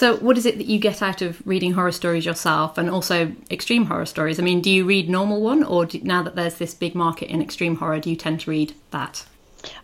So, 0.00 0.16
what 0.16 0.38
is 0.38 0.46
it 0.46 0.56
that 0.56 0.66
you 0.66 0.78
get 0.78 1.02
out 1.02 1.20
of 1.20 1.46
reading 1.46 1.74
horror 1.74 1.92
stories 1.92 2.24
yourself, 2.24 2.78
and 2.78 2.88
also 2.88 3.34
extreme 3.50 3.84
horror 3.84 4.06
stories? 4.06 4.40
I 4.40 4.42
mean, 4.42 4.62
do 4.62 4.70
you 4.70 4.86
read 4.86 5.10
normal 5.10 5.42
one, 5.42 5.62
or 5.62 5.84
do, 5.84 6.00
now 6.02 6.22
that 6.22 6.34
there's 6.34 6.54
this 6.54 6.72
big 6.72 6.94
market 6.94 7.28
in 7.28 7.42
extreme 7.42 7.76
horror, 7.76 8.00
do 8.00 8.08
you 8.08 8.16
tend 8.16 8.40
to 8.40 8.50
read 8.50 8.72
that? 8.92 9.26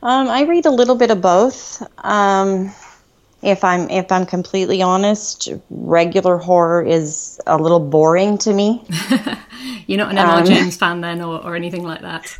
Um, 0.02 0.28
I 0.28 0.44
read 0.44 0.64
a 0.64 0.70
little 0.70 0.94
bit 0.94 1.10
of 1.10 1.20
both. 1.20 1.82
Um, 2.02 2.72
if 3.42 3.62
I'm 3.62 3.90
if 3.90 4.10
I'm 4.10 4.24
completely 4.24 4.80
honest, 4.80 5.50
regular 5.68 6.38
horror 6.38 6.82
is 6.82 7.38
a 7.46 7.58
little 7.58 7.80
boring 7.80 8.38
to 8.38 8.54
me. 8.54 8.86
You're 9.86 9.98
not 9.98 10.12
an 10.12 10.16
M.R. 10.16 10.38
Um, 10.38 10.46
James 10.46 10.78
fan 10.78 11.02
then, 11.02 11.20
or, 11.20 11.44
or 11.44 11.56
anything 11.56 11.84
like 11.84 12.00
that. 12.00 12.38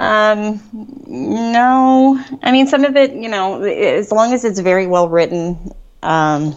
Um, 0.00 0.60
no. 1.06 2.20
I 2.42 2.50
mean, 2.50 2.66
some 2.66 2.84
of 2.84 2.96
it, 2.96 3.12
you 3.12 3.28
know, 3.28 3.62
as 3.62 4.10
long 4.10 4.32
as 4.32 4.44
it's 4.44 4.58
very 4.58 4.88
well 4.88 5.08
written, 5.08 5.72
um, 6.02 6.56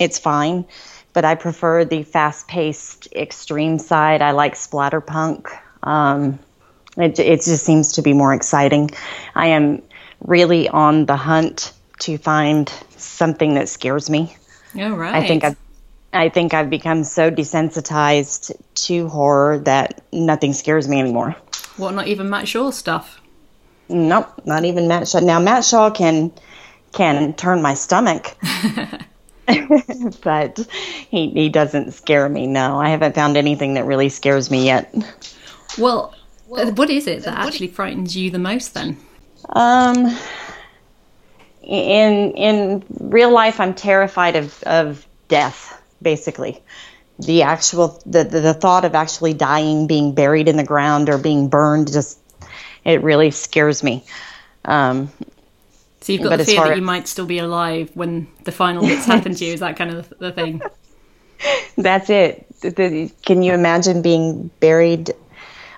it's 0.00 0.18
fine. 0.18 0.64
But 1.12 1.24
I 1.24 1.34
prefer 1.36 1.84
the 1.84 2.02
fast 2.02 2.48
paced 2.48 3.08
extreme 3.14 3.78
side. 3.78 4.22
I 4.22 4.32
like 4.32 4.54
splatterpunk. 4.54 5.46
Um, 5.82 6.38
it, 6.96 7.18
it 7.18 7.42
just 7.42 7.64
seems 7.64 7.92
to 7.94 8.02
be 8.02 8.12
more 8.12 8.34
exciting. 8.34 8.90
I 9.34 9.48
am 9.48 9.82
really 10.20 10.68
on 10.68 11.06
the 11.06 11.16
hunt 11.16 11.72
to 12.00 12.18
find 12.18 12.68
something 12.96 13.54
that 13.54 13.68
scares 13.68 14.08
me. 14.08 14.34
Oh, 14.78 14.94
right. 14.94 15.14
I 15.14 15.26
think 15.26 15.44
I've, 15.44 15.56
I 16.12 16.28
think 16.28 16.54
I've 16.54 16.70
become 16.70 17.04
so 17.04 17.30
desensitized 17.30 18.52
to 18.86 19.08
horror 19.08 19.58
that 19.60 20.02
nothing 20.12 20.52
scares 20.52 20.88
me 20.88 21.00
anymore. 21.00 21.36
What, 21.76 21.94
not 21.94 22.06
even 22.06 22.30
Matt 22.30 22.48
Shaw 22.48 22.70
stuff? 22.70 23.20
Nope, 23.88 24.42
not 24.44 24.64
even 24.64 24.86
Matt 24.86 25.08
Shaw. 25.08 25.20
Now 25.20 25.40
Matt 25.40 25.64
Shaw 25.64 25.90
can 25.90 26.32
can 26.92 27.34
turn 27.34 27.62
my 27.62 27.74
stomach. 27.74 28.36
but 30.22 30.58
he, 31.10 31.30
he 31.30 31.48
doesn't 31.48 31.92
scare 31.92 32.28
me. 32.28 32.46
No, 32.46 32.78
I 32.78 32.90
haven't 32.90 33.14
found 33.14 33.36
anything 33.36 33.74
that 33.74 33.84
really 33.84 34.08
scares 34.08 34.50
me 34.50 34.64
yet. 34.66 34.94
Well, 35.78 36.14
well 36.46 36.72
what 36.72 36.90
is 36.90 37.06
it 37.06 37.24
that 37.24 37.38
actually 37.38 37.68
frightens 37.68 38.16
you 38.16 38.30
the 38.30 38.38
most 38.38 38.74
then? 38.74 38.96
Um, 39.48 40.16
in 41.62 42.32
in 42.32 42.84
real 42.98 43.32
life, 43.32 43.60
I'm 43.60 43.74
terrified 43.74 44.36
of 44.36 44.62
of 44.64 45.06
death. 45.28 45.76
Basically, 46.02 46.62
the 47.18 47.42
actual 47.42 48.00
the, 48.06 48.24
the 48.24 48.40
the 48.40 48.54
thought 48.54 48.84
of 48.84 48.94
actually 48.94 49.34
dying, 49.34 49.86
being 49.86 50.14
buried 50.14 50.48
in 50.48 50.56
the 50.56 50.64
ground, 50.64 51.08
or 51.08 51.18
being 51.18 51.48
burned, 51.48 51.92
just 51.92 52.18
it 52.84 53.02
really 53.02 53.30
scares 53.30 53.82
me. 53.82 54.04
Um, 54.64 55.10
so 56.00 56.12
you've 56.12 56.22
got 56.22 56.36
the 56.36 56.44
fear 56.44 56.64
that 56.64 56.76
you 56.76 56.82
might 56.82 57.06
still 57.06 57.26
be 57.26 57.38
alive 57.38 57.90
when 57.94 58.26
the 58.44 58.52
final 58.52 58.82
bits 58.82 59.04
happen 59.04 59.34
to 59.34 59.44
you. 59.44 59.52
Is 59.54 59.60
that 59.60 59.76
kind 59.76 59.90
of 59.90 60.12
the 60.18 60.32
thing? 60.32 60.62
That's 61.76 62.10
it. 62.10 62.46
Can 63.24 63.42
you 63.42 63.52
imagine 63.52 64.02
being 64.02 64.50
buried 64.60 65.12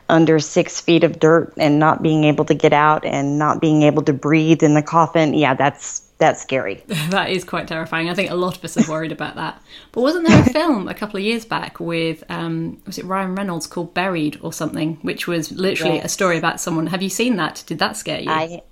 under 0.08 0.38
six 0.38 0.80
feet 0.80 1.04
of 1.04 1.18
dirt 1.18 1.52
and 1.56 1.78
not 1.78 2.02
being 2.02 2.24
able 2.24 2.44
to 2.44 2.54
get 2.54 2.72
out 2.72 3.04
and 3.04 3.38
not 3.38 3.60
being 3.60 3.82
able 3.82 4.02
to 4.02 4.12
breathe 4.12 4.62
in 4.62 4.74
the 4.74 4.82
coffin? 4.82 5.34
Yeah, 5.34 5.54
that's 5.54 6.00
that's 6.18 6.40
scary. 6.40 6.84
that 6.86 7.30
is 7.30 7.42
quite 7.42 7.66
terrifying. 7.66 8.08
I 8.08 8.14
think 8.14 8.30
a 8.30 8.36
lot 8.36 8.56
of 8.56 8.64
us 8.64 8.76
are 8.76 8.88
worried 8.90 9.10
about 9.10 9.34
that. 9.34 9.60
But 9.90 10.02
wasn't 10.02 10.28
there 10.28 10.40
a 10.40 10.44
film 10.52 10.86
a 10.86 10.94
couple 10.94 11.16
of 11.16 11.24
years 11.24 11.44
back 11.44 11.80
with 11.80 12.22
um, 12.28 12.80
was 12.86 12.98
it 12.98 13.04
Ryan 13.04 13.34
Reynolds 13.34 13.66
called 13.66 13.92
Buried 13.92 14.38
or 14.40 14.52
something, 14.52 14.98
which 15.02 15.26
was 15.26 15.50
literally 15.50 15.96
yes. 15.96 16.04
a 16.04 16.08
story 16.08 16.38
about 16.38 16.60
someone? 16.60 16.86
Have 16.88 17.02
you 17.02 17.10
seen 17.10 17.36
that? 17.36 17.64
Did 17.66 17.80
that 17.80 17.96
scare 17.96 18.20
you? 18.20 18.30
I 18.30 18.62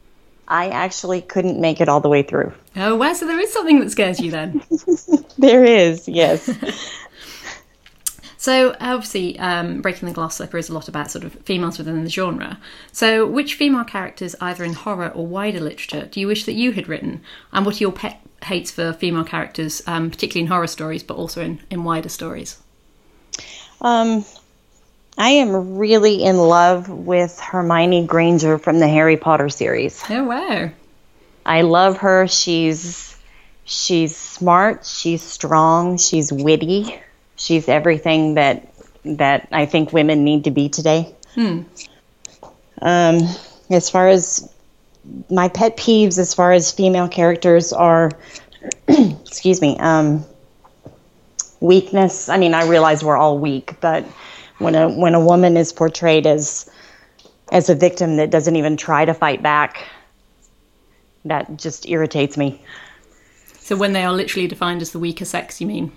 I 0.51 0.69
actually 0.69 1.23
couldn't 1.23 1.61
make 1.61 1.81
it 1.81 1.89
all 1.89 2.01
the 2.01 2.09
way 2.09 2.25
through. 2.25 2.53
Oh, 2.75 2.97
well, 2.97 3.15
so 3.15 3.25
there 3.25 3.39
is 3.39 3.53
something 3.53 3.79
that 3.79 3.93
scares 3.93 4.19
you 4.19 4.33
then. 4.33 4.63
there 5.39 5.65
is, 5.65 6.09
yes. 6.09 6.51
so 8.37 8.75
obviously, 8.81 9.39
um, 9.39 9.81
Breaking 9.81 10.09
the 10.09 10.15
Glass 10.15 10.37
Slipper 10.37 10.59
is 10.59 10.69
a 10.69 10.75
lot 10.75 10.89
about 10.89 11.09
sort 11.09 11.25
of 11.25 11.35
females 11.45 11.79
within 11.79 12.03
the 12.03 12.11
genre. 12.11 12.59
So, 12.91 13.25
which 13.25 13.55
female 13.55 13.85
characters, 13.85 14.35
either 14.41 14.65
in 14.65 14.73
horror 14.73 15.11
or 15.15 15.25
wider 15.25 15.61
literature, 15.61 16.07
do 16.07 16.19
you 16.19 16.27
wish 16.27 16.45
that 16.47 16.55
you 16.55 16.73
had 16.73 16.89
written? 16.89 17.21
And 17.53 17.65
what 17.65 17.77
are 17.77 17.85
your 17.85 17.93
pet 17.93 18.21
hates 18.43 18.73
for 18.73 18.93
female 18.93 19.25
characters, 19.25 19.83
um, 19.87 20.11
particularly 20.11 20.47
in 20.47 20.53
horror 20.53 20.67
stories, 20.67 21.05
but 21.05 21.17
also 21.17 21.43
in, 21.43 21.61
in 21.71 21.85
wider 21.85 22.09
stories? 22.09 22.59
Um, 23.81 24.25
I 25.19 25.31
am 25.31 25.77
really 25.77 26.23
in 26.23 26.37
love 26.37 26.89
with 26.89 27.39
Hermione 27.39 28.07
Granger 28.07 28.59
from 28.59 28.79
the 28.79 28.89
Harry 28.89 29.17
Potter 29.17 29.49
series. 29.49 30.03
Oh 30.09 30.25
wow. 30.25 30.71
I 31.45 31.63
love 31.63 31.99
her. 31.99 32.27
She's 32.27 33.17
she's 33.65 34.17
smart, 34.17 34.85
she's 34.85 35.23
strong, 35.23 35.97
she's 35.97 36.33
witty, 36.33 37.01
she's 37.37 37.69
everything 37.69 38.35
that 38.35 38.73
that 39.05 39.49
I 39.53 39.67
think 39.67 39.93
women 39.93 40.25
need 40.25 40.45
to 40.45 40.51
be 40.51 40.69
today. 40.69 41.15
Hmm. 41.35 41.63
Um, 42.83 43.21
as 43.71 43.89
far 43.89 44.09
as 44.09 44.53
my 45.31 45.49
pet 45.49 45.77
peeves, 45.77 46.19
as 46.19 46.35
far 46.35 46.53
as 46.53 46.73
female 46.73 47.09
characters 47.09 47.73
are, 47.73 48.11
excuse 48.89 49.61
me, 49.61 49.77
um, 49.79 50.25
weakness. 51.61 52.29
I 52.29 52.39
mean, 52.39 52.55
I 52.55 52.67
realize 52.67 53.05
we're 53.05 53.17
all 53.17 53.39
weak, 53.39 53.81
but 53.81 54.05
when 54.61 54.75
a 54.75 54.89
when 54.89 55.15
a 55.15 55.21
woman 55.21 55.57
is 55.57 55.73
portrayed 55.73 56.27
as 56.27 56.71
as 57.51 57.69
a 57.69 57.75
victim 57.75 58.17
that 58.17 58.31
doesn't 58.31 58.55
even 58.57 58.77
try 58.77 59.05
to 59.05 59.13
fight 59.13 59.43
back, 59.43 59.85
that 61.25 61.57
just 61.57 61.89
irritates 61.89 62.37
me. 62.37 62.63
So 63.59 63.77
when 63.77 63.93
they 63.93 64.05
are 64.05 64.13
literally 64.13 64.47
defined 64.47 64.83
as 64.83 64.93
the 64.93 64.99
weaker 64.99 65.25
sex, 65.25 65.61
you 65.61 65.67
mean? 65.67 65.93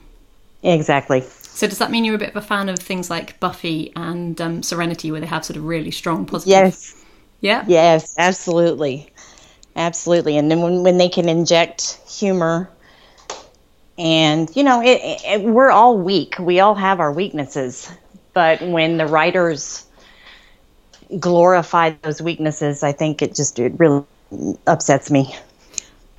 Exactly. 0.63 1.21
So 1.21 1.67
does 1.67 1.77
that 1.77 1.91
mean 1.91 2.05
you're 2.05 2.15
a 2.15 2.19
bit 2.19 2.29
of 2.29 2.35
a 2.35 2.41
fan 2.41 2.69
of 2.69 2.79
things 2.79 3.09
like 3.09 3.39
Buffy 3.39 3.91
and 3.95 4.39
um, 4.41 4.63
Serenity, 4.63 5.11
where 5.11 5.21
they 5.21 5.27
have 5.27 5.45
sort 5.45 5.57
of 5.57 5.65
really 5.65 5.91
strong 5.91 6.25
positive? 6.25 6.49
Yes. 6.49 7.05
Yeah. 7.41 7.65
Yes, 7.67 8.15
absolutely. 8.17 9.11
Absolutely. 9.75 10.37
And 10.37 10.49
then 10.49 10.61
when, 10.61 10.83
when 10.83 10.97
they 10.97 11.09
can 11.09 11.27
inject 11.27 11.99
humor 12.07 12.69
and, 13.97 14.49
you 14.55 14.63
know, 14.63 14.81
it, 14.81 15.01
it, 15.25 15.41
we're 15.43 15.69
all 15.69 15.97
weak. 15.97 16.35
We 16.39 16.59
all 16.59 16.75
have 16.75 16.99
our 16.99 17.11
weaknesses. 17.11 17.91
But 18.33 18.61
when 18.61 18.97
the 18.97 19.05
writers 19.05 19.85
glorify 21.19 21.91
those 22.01 22.21
weaknesses, 22.21 22.83
I 22.83 22.91
think 22.91 23.21
it 23.21 23.35
just 23.35 23.59
it 23.59 23.73
really 23.77 24.03
upsets 24.65 25.11
me. 25.11 25.35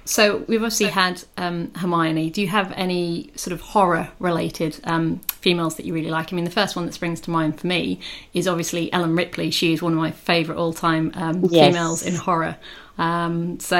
So 0.07 0.45
we've 0.47 0.61
obviously 0.61 0.89
had 0.89 1.25
um, 1.39 1.73
Hermione. 1.75 2.29
Do 2.29 2.43
you 2.43 2.49
have 2.49 2.73
any 2.77 3.31
sort 3.37 3.53
of 3.53 3.63
horror-related 3.63 4.79
um, 4.85 5.21
females 5.41 5.77
that 5.77 5.87
you 5.87 5.95
really 5.95 6.11
like? 6.11 6.31
I 6.31 6.37
mean, 6.37 6.45
the 6.45 6.51
first 6.51 6.77
one 6.77 6.85
that 6.85 6.93
springs 6.93 7.23
to 7.23 7.31
mind 7.31 7.59
for 7.59 7.67
me 7.67 8.01
is 8.35 8.47
obviously 8.47 8.93
Ellen 8.93 9.17
Ripley. 9.17 9.51
She 9.51 9.73
is 9.73 9.81
one 9.81 9.93
of 9.93 9.99
my 9.99 10.11
favourite 10.11 10.59
all-time 10.59 11.11
um, 11.15 11.45
Yes. 11.49 11.69
females 11.69 12.03
in 12.03 12.15
horror. 12.17 12.57
Um, 12.99 13.59
so, 13.61 13.77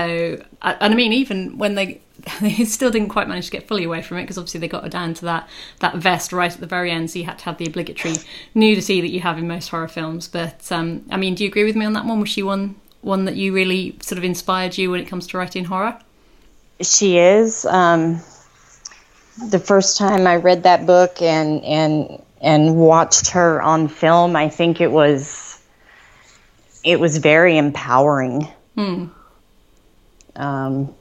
and 0.63 0.93
I 0.93 0.95
mean, 0.95 1.13
even 1.13 1.59
when 1.59 1.75
they 1.75 2.01
they 2.41 2.65
still 2.65 2.91
didn't 2.91 3.09
quite 3.09 3.29
manage 3.29 3.47
to 3.47 3.51
get 3.51 3.67
fully 3.67 3.85
away 3.85 4.03
from 4.03 4.19
it 4.19 4.23
because 4.23 4.39
obviously 4.39 4.61
they 4.61 4.69
got 4.69 4.83
her 4.85 4.89
down 4.89 5.15
to 5.15 5.25
that 5.25 5.49
that 5.81 5.97
vest 5.97 6.33
right 6.33 6.53
at 6.53 6.61
the 6.61 6.67
very 6.67 6.91
end, 6.91 7.11
so 7.11 7.19
you 7.19 7.25
had 7.25 7.39
to 7.39 7.45
have 7.45 7.59
the 7.59 7.67
obligatory 7.67 8.17
nudity 8.55 9.01
that 9.01 9.11
you 9.11 9.21
have 9.21 9.39
in 9.39 9.49
most 9.49 9.69
horror 9.69 9.89
films. 9.89 10.29
But 10.29 10.71
um, 10.71 11.05
I 11.11 11.17
mean, 11.17 11.35
do 11.35 11.45
you 11.45 11.49
agree 11.49 11.65
with 11.65 11.77
me 11.77 11.87
on 11.87 11.93
that 11.95 12.05
one? 12.05 12.21
Was 12.21 12.29
she 12.29 12.43
one 12.43 12.77
one 13.03 13.27
that 13.27 13.37
you 13.37 13.53
really 13.55 13.97
sort 14.01 14.19
of 14.19 14.25
inspired 14.25 14.79
you 14.79 14.91
when 14.91 15.01
it 15.01 15.07
comes 15.07 15.27
to 15.29 15.39
writing 15.39 15.65
horror? 15.65 15.99
She 16.81 17.19
is. 17.19 17.65
Um, 17.67 18.21
the 19.51 19.59
first 19.59 19.99
time 19.99 20.27
I 20.27 20.37
read 20.37 20.63
that 20.63 20.87
book 20.87 21.21
and 21.21 21.63
and 21.65 22.23
and 22.41 22.77
watched 22.77 23.31
her 23.31 23.61
on 23.63 23.89
film, 23.89 24.37
I 24.37 24.49
think 24.49 24.81
it 24.81 24.91
was 24.91 25.61
it 26.83 27.01
was 27.01 27.19
very 27.19 27.57
empowering. 27.59 28.49
Um, 30.37 30.95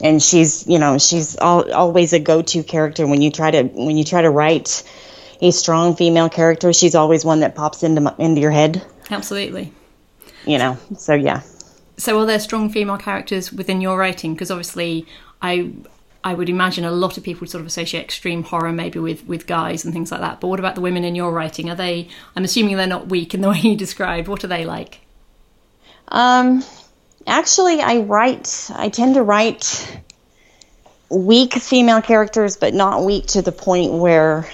and 0.00 0.22
she's 0.22 0.66
you 0.66 0.78
know 0.78 0.98
she's 0.98 1.36
al 1.38 1.72
always 1.72 2.12
a 2.12 2.20
go-to 2.20 2.62
character 2.62 3.06
when 3.06 3.22
you 3.22 3.30
try 3.30 3.50
to 3.50 3.62
when 3.64 3.96
you 3.96 4.04
try 4.04 4.22
to 4.22 4.30
write 4.30 4.84
a 5.40 5.50
strong 5.50 5.96
female 5.96 6.28
character. 6.28 6.72
She's 6.72 6.94
always 6.94 7.24
one 7.24 7.40
that 7.40 7.54
pops 7.54 7.82
into 7.82 8.14
into 8.18 8.40
your 8.40 8.50
head. 8.50 8.84
Absolutely. 9.10 9.72
You 10.46 10.58
know. 10.58 10.78
So 10.96 11.14
yeah. 11.14 11.42
So, 11.96 12.20
are 12.20 12.26
there 12.26 12.38
strong 12.38 12.70
female 12.70 12.96
characters 12.96 13.52
within 13.52 13.80
your 13.80 13.98
writing? 13.98 14.34
Because 14.34 14.52
obviously, 14.52 15.06
I 15.42 15.72
I 16.22 16.34
would 16.34 16.48
imagine 16.48 16.84
a 16.84 16.92
lot 16.92 17.16
of 17.16 17.24
people 17.24 17.40
would 17.40 17.50
sort 17.50 17.60
of 17.60 17.66
associate 17.66 18.04
extreme 18.04 18.44
horror 18.44 18.72
maybe 18.72 18.98
with 19.00 19.26
with 19.26 19.46
guys 19.46 19.84
and 19.84 19.92
things 19.92 20.12
like 20.12 20.20
that. 20.20 20.40
But 20.40 20.48
what 20.48 20.60
about 20.60 20.76
the 20.76 20.80
women 20.80 21.04
in 21.04 21.16
your 21.16 21.32
writing? 21.32 21.68
Are 21.70 21.76
they? 21.76 22.08
I'm 22.36 22.44
assuming 22.44 22.76
they're 22.76 22.86
not 22.86 23.08
weak 23.08 23.34
in 23.34 23.40
the 23.40 23.48
way 23.48 23.58
you 23.62 23.76
described. 23.76 24.28
What 24.28 24.44
are 24.44 24.48
they 24.48 24.64
like? 24.64 25.00
Um, 26.08 26.64
actually, 27.28 27.80
I 27.80 27.98
write. 27.98 28.70
I 28.74 28.88
tend 28.88 29.14
to 29.14 29.22
write 29.22 30.00
weak 31.10 31.54
female 31.54 32.02
characters, 32.02 32.56
but 32.56 32.74
not 32.74 33.04
weak 33.04 33.26
to 33.28 33.42
the 33.42 33.52
point 33.52 33.92
where 33.92 34.48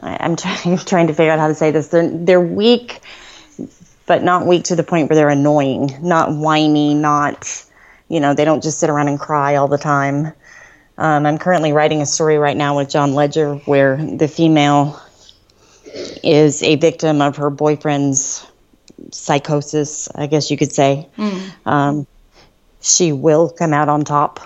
I, 0.00 0.16
I'm 0.20 0.36
trying 0.36 0.78
trying 0.86 1.06
to 1.08 1.14
figure 1.14 1.32
out 1.32 1.38
how 1.38 1.48
to 1.48 1.54
say 1.54 1.70
this. 1.70 1.88
They're 1.88 2.08
they're 2.08 2.40
weak, 2.40 3.00
but 4.06 4.22
not 4.22 4.46
weak 4.46 4.64
to 4.64 4.76
the 4.76 4.82
point 4.82 5.10
where 5.10 5.16
they're 5.16 5.28
annoying. 5.28 5.96
Not 6.00 6.32
whiny. 6.32 6.94
Not 6.94 7.64
you 8.08 8.20
know 8.20 8.34
they 8.34 8.44
don't 8.44 8.62
just 8.62 8.78
sit 8.78 8.90
around 8.90 9.08
and 9.08 9.18
cry 9.18 9.56
all 9.56 9.68
the 9.68 9.78
time. 9.78 10.32
Um, 10.96 11.26
I'm 11.26 11.38
currently 11.38 11.72
writing 11.72 12.02
a 12.02 12.06
story 12.06 12.38
right 12.38 12.56
now 12.56 12.76
with 12.76 12.88
John 12.88 13.14
Ledger 13.14 13.56
where 13.64 13.96
the 13.96 14.28
female 14.28 15.00
is 16.22 16.62
a 16.62 16.76
victim 16.76 17.20
of 17.20 17.36
her 17.36 17.50
boyfriend's 17.50 18.46
psychosis, 19.12 20.08
I 20.14 20.26
guess 20.26 20.50
you 20.50 20.56
could 20.56 20.72
say. 20.72 21.08
Um, 21.66 22.06
she 22.80 23.12
will 23.12 23.48
come 23.50 23.72
out 23.72 23.88
on 23.88 24.04
top, 24.04 24.40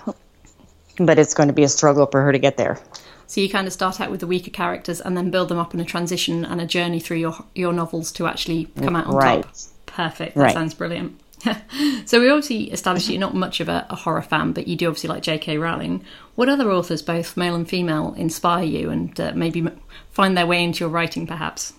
but 0.98 1.18
it's 1.18 1.34
going 1.34 1.48
to 1.48 1.52
be 1.52 1.64
a 1.64 1.68
struggle 1.68 2.06
for 2.06 2.22
her 2.22 2.32
to 2.32 2.38
get 2.38 2.56
there. 2.56 2.78
So 3.26 3.40
you 3.40 3.50
kind 3.50 3.66
of 3.66 3.72
start 3.72 4.00
out 4.00 4.10
with 4.10 4.20
the 4.20 4.26
weaker 4.26 4.50
characters 4.50 5.00
and 5.00 5.16
then 5.16 5.30
build 5.30 5.48
them 5.48 5.58
up 5.58 5.74
in 5.74 5.80
a 5.80 5.84
transition 5.84 6.44
and 6.44 6.60
a 6.60 6.66
journey 6.66 6.98
through 6.98 7.18
your 7.18 7.34
your 7.54 7.72
novels 7.74 8.10
to 8.12 8.26
actually 8.26 8.66
come 8.82 8.96
out 8.96 9.06
on 9.06 9.14
Right. 9.14 9.42
top. 9.42 9.54
Perfect. 9.86 10.34
That 10.34 10.40
Right. 10.42 10.54
sounds 10.54 10.72
brilliant. 10.74 11.20
so 12.06 12.20
we 12.20 12.28
obviously 12.30 12.70
established 12.72 13.08
you're 13.08 13.20
not 13.20 13.34
much 13.34 13.60
of 13.60 13.68
a, 13.68 13.86
a 13.90 13.96
horror 13.96 14.22
fan, 14.22 14.52
but 14.52 14.66
you 14.66 14.76
do 14.76 14.86
obviously 14.88 15.08
like 15.08 15.22
J.K. 15.22 15.58
Rowling. 15.58 16.04
What 16.36 16.48
other 16.48 16.70
authors, 16.70 17.02
both 17.02 17.36
male 17.36 17.54
and 17.54 17.68
female, 17.68 18.14
inspire 18.16 18.64
you 18.64 18.90
and 18.90 19.18
uh, 19.20 19.32
maybe 19.34 19.66
find 20.10 20.36
their 20.36 20.46
way 20.46 20.64
into 20.64 20.80
your 20.80 20.88
writing, 20.88 21.26
perhaps? 21.26 21.74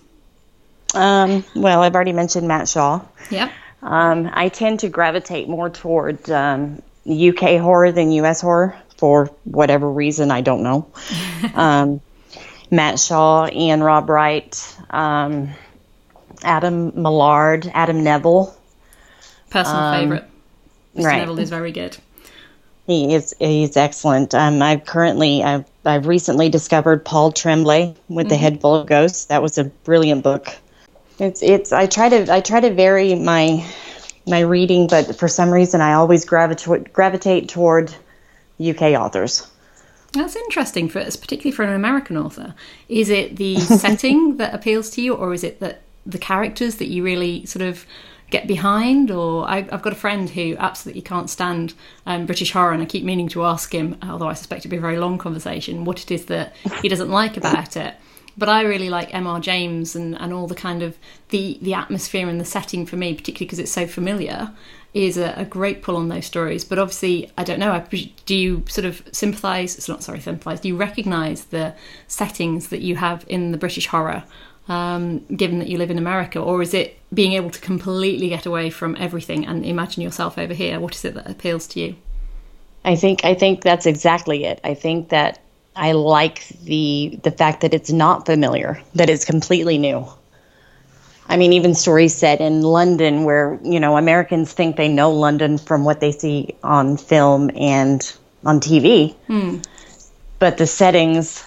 Um, 0.94 1.44
well, 1.54 1.82
I've 1.82 1.94
already 1.94 2.12
mentioned 2.12 2.48
Matt 2.48 2.68
Shaw. 2.68 3.02
Yep. 3.30 3.52
Um, 3.82 4.30
I 4.32 4.48
tend 4.48 4.80
to 4.80 4.88
gravitate 4.88 5.48
more 5.48 5.70
toward 5.70 6.28
um, 6.30 6.82
UK 7.08 7.60
horror 7.60 7.92
than 7.92 8.12
US 8.12 8.40
horror 8.40 8.76
for 8.96 9.26
whatever 9.44 9.90
reason. 9.90 10.30
I 10.30 10.40
don't 10.42 10.62
know. 10.62 10.90
um, 11.54 12.00
Matt 12.70 13.00
Shaw, 13.00 13.46
Iain 13.46 13.80
Rob 13.80 14.08
Wright, 14.08 14.76
um, 14.90 15.50
Adam 16.42 16.92
Millard, 17.00 17.70
Adam 17.72 18.04
Nevill. 18.04 18.54
Personal 19.50 19.92
favourite. 19.92 20.24
Mr. 20.96 21.04
right. 21.04 21.18
Nevill 21.20 21.38
is 21.38 21.50
very 21.50 21.72
good. 21.72 21.96
He 22.86 23.14
is 23.14 23.34
he's 23.38 23.76
excellent. 23.76 24.34
Um, 24.34 24.62
I've 24.62 24.84
currently 24.84 25.42
I've, 25.44 25.64
I've 25.84 26.06
recently 26.06 26.48
discovered 26.48 27.04
Paul 27.04 27.30
Tremblay 27.30 27.94
with 28.08 28.28
the 28.28 28.36
Head 28.36 28.60
Full 28.60 28.74
of 28.74 28.86
Ghosts. 28.86 29.26
That 29.26 29.42
was 29.42 29.58
a 29.58 29.64
brilliant 29.64 30.24
book. 30.24 30.48
It's 31.20 31.42
it's 31.42 31.70
I 31.70 31.86
try 31.86 32.08
to 32.08 32.32
I 32.32 32.40
try 32.40 32.60
to 32.60 32.72
vary 32.72 33.14
my 33.14 33.64
my 34.26 34.40
reading, 34.40 34.86
but 34.86 35.16
for 35.16 35.28
some 35.28 35.50
reason 35.50 35.80
I 35.80 35.92
always 35.92 36.24
gravitate 36.24 36.92
gravitate 36.92 37.48
toward 37.48 37.94
UK 38.58 38.82
authors. 38.98 39.46
That's 40.12 40.34
interesting, 40.34 40.88
for 40.88 41.04
particularly 41.04 41.52
for 41.52 41.62
an 41.62 41.74
American 41.74 42.16
author. 42.16 42.54
Is 42.88 43.10
it 43.10 43.36
the 43.36 43.56
setting 43.60 44.38
that 44.38 44.54
appeals 44.54 44.90
to 44.90 45.02
you, 45.02 45.14
or 45.14 45.32
is 45.34 45.44
it 45.44 45.60
that 45.60 45.82
the 46.06 46.18
characters 46.18 46.76
that 46.76 46.88
you 46.88 47.04
really 47.04 47.44
sort 47.46 47.62
of 47.62 47.86
get 48.30 48.48
behind? 48.48 49.10
Or 49.10 49.48
I, 49.48 49.58
I've 49.70 49.82
got 49.82 49.92
a 49.92 49.96
friend 49.96 50.28
who 50.30 50.56
absolutely 50.58 51.02
can't 51.02 51.30
stand 51.30 51.74
um, 52.06 52.26
British 52.26 52.52
horror, 52.52 52.72
and 52.72 52.82
I 52.82 52.86
keep 52.86 53.04
meaning 53.04 53.28
to 53.28 53.44
ask 53.44 53.72
him, 53.72 53.98
although 54.02 54.28
I 54.28 54.34
suspect 54.34 54.62
it'd 54.62 54.70
be 54.70 54.78
a 54.78 54.80
very 54.80 54.98
long 54.98 55.18
conversation, 55.18 55.84
what 55.84 56.02
it 56.02 56.10
is 56.10 56.24
that 56.26 56.56
he 56.82 56.88
doesn't 56.88 57.10
like 57.10 57.36
about 57.36 57.76
it. 57.76 57.94
But 58.40 58.48
I 58.48 58.62
really 58.62 58.88
like 58.88 59.14
M.R. 59.14 59.38
James 59.38 59.94
and, 59.94 60.18
and 60.18 60.32
all 60.32 60.46
the 60.46 60.54
kind 60.54 60.82
of 60.82 60.96
the 61.28 61.58
the 61.60 61.74
atmosphere 61.74 62.26
and 62.26 62.40
the 62.40 62.44
setting 62.46 62.86
for 62.86 62.96
me, 62.96 63.14
particularly 63.14 63.44
because 63.44 63.58
it's 63.58 63.70
so 63.70 63.86
familiar, 63.86 64.50
is 64.94 65.18
a, 65.18 65.34
a 65.36 65.44
great 65.44 65.82
pull 65.82 65.94
on 65.94 66.08
those 66.08 66.24
stories. 66.24 66.64
But 66.64 66.78
obviously, 66.78 67.30
I 67.36 67.44
don't 67.44 67.60
know. 67.60 67.72
I, 67.72 67.80
do 68.24 68.34
you 68.34 68.64
sort 68.66 68.86
of 68.86 69.02
sympathise? 69.12 69.76
It's 69.76 69.90
not 69.90 70.02
sorry, 70.02 70.20
sympathise. 70.20 70.60
Do 70.60 70.68
you 70.68 70.76
recognise 70.76 71.44
the 71.44 71.74
settings 72.08 72.68
that 72.68 72.80
you 72.80 72.96
have 72.96 73.26
in 73.28 73.52
the 73.52 73.58
British 73.58 73.88
horror, 73.88 74.24
um, 74.68 75.18
given 75.36 75.58
that 75.58 75.68
you 75.68 75.76
live 75.76 75.90
in 75.90 75.98
America, 75.98 76.40
or 76.40 76.62
is 76.62 76.72
it 76.72 76.98
being 77.12 77.34
able 77.34 77.50
to 77.50 77.60
completely 77.60 78.30
get 78.30 78.46
away 78.46 78.70
from 78.70 78.96
everything 78.98 79.46
and 79.46 79.66
imagine 79.66 80.02
yourself 80.02 80.38
over 80.38 80.54
here? 80.54 80.80
What 80.80 80.94
is 80.94 81.04
it 81.04 81.12
that 81.12 81.30
appeals 81.30 81.66
to 81.68 81.80
you? 81.80 81.96
I 82.86 82.96
think 82.96 83.22
I 83.22 83.34
think 83.34 83.60
that's 83.60 83.84
exactly 83.84 84.44
it. 84.44 84.60
I 84.64 84.72
think 84.72 85.10
that 85.10 85.40
I 85.80 85.92
like 85.92 86.46
the 86.62 87.18
the 87.22 87.30
fact 87.30 87.62
that 87.62 87.72
it's 87.72 87.90
not 87.90 88.26
familiar, 88.26 88.82
that 88.96 89.08
it's 89.08 89.24
completely 89.24 89.78
new. 89.78 90.06
I 91.26 91.38
mean, 91.38 91.54
even 91.54 91.74
stories 91.74 92.14
set 92.14 92.42
in 92.42 92.60
London, 92.60 93.24
where 93.24 93.58
you 93.64 93.80
know 93.80 93.96
Americans 93.96 94.52
think 94.52 94.76
they 94.76 94.88
know 94.88 95.10
London 95.10 95.56
from 95.56 95.84
what 95.84 96.00
they 96.00 96.12
see 96.12 96.54
on 96.62 96.98
film 96.98 97.50
and 97.56 98.00
on 98.44 98.60
TV, 98.60 99.14
but 100.38 100.58
the 100.58 100.66
settings 100.66 101.42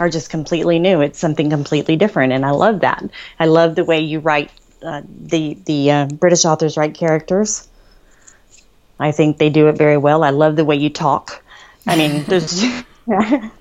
are 0.00 0.08
just 0.08 0.28
completely 0.28 0.80
new. 0.80 1.00
It's 1.00 1.20
something 1.20 1.48
completely 1.48 1.94
different, 1.94 2.32
and 2.32 2.44
I 2.44 2.50
love 2.50 2.80
that. 2.80 3.04
I 3.38 3.46
love 3.46 3.76
the 3.76 3.84
way 3.84 4.00
you 4.00 4.18
write 4.18 4.50
uh, 4.82 5.02
the 5.06 5.56
the 5.66 5.90
uh, 5.92 6.06
British 6.06 6.44
authors 6.44 6.76
write 6.76 6.94
characters. 6.94 7.68
I 8.98 9.12
think 9.12 9.38
they 9.38 9.50
do 9.50 9.68
it 9.68 9.78
very 9.78 9.98
well. 9.98 10.24
I 10.24 10.30
love 10.30 10.56
the 10.56 10.64
way 10.64 10.74
you 10.74 10.90
talk. 10.90 11.44
I 11.86 11.94
mean, 11.94 12.24
there's. 12.24 12.64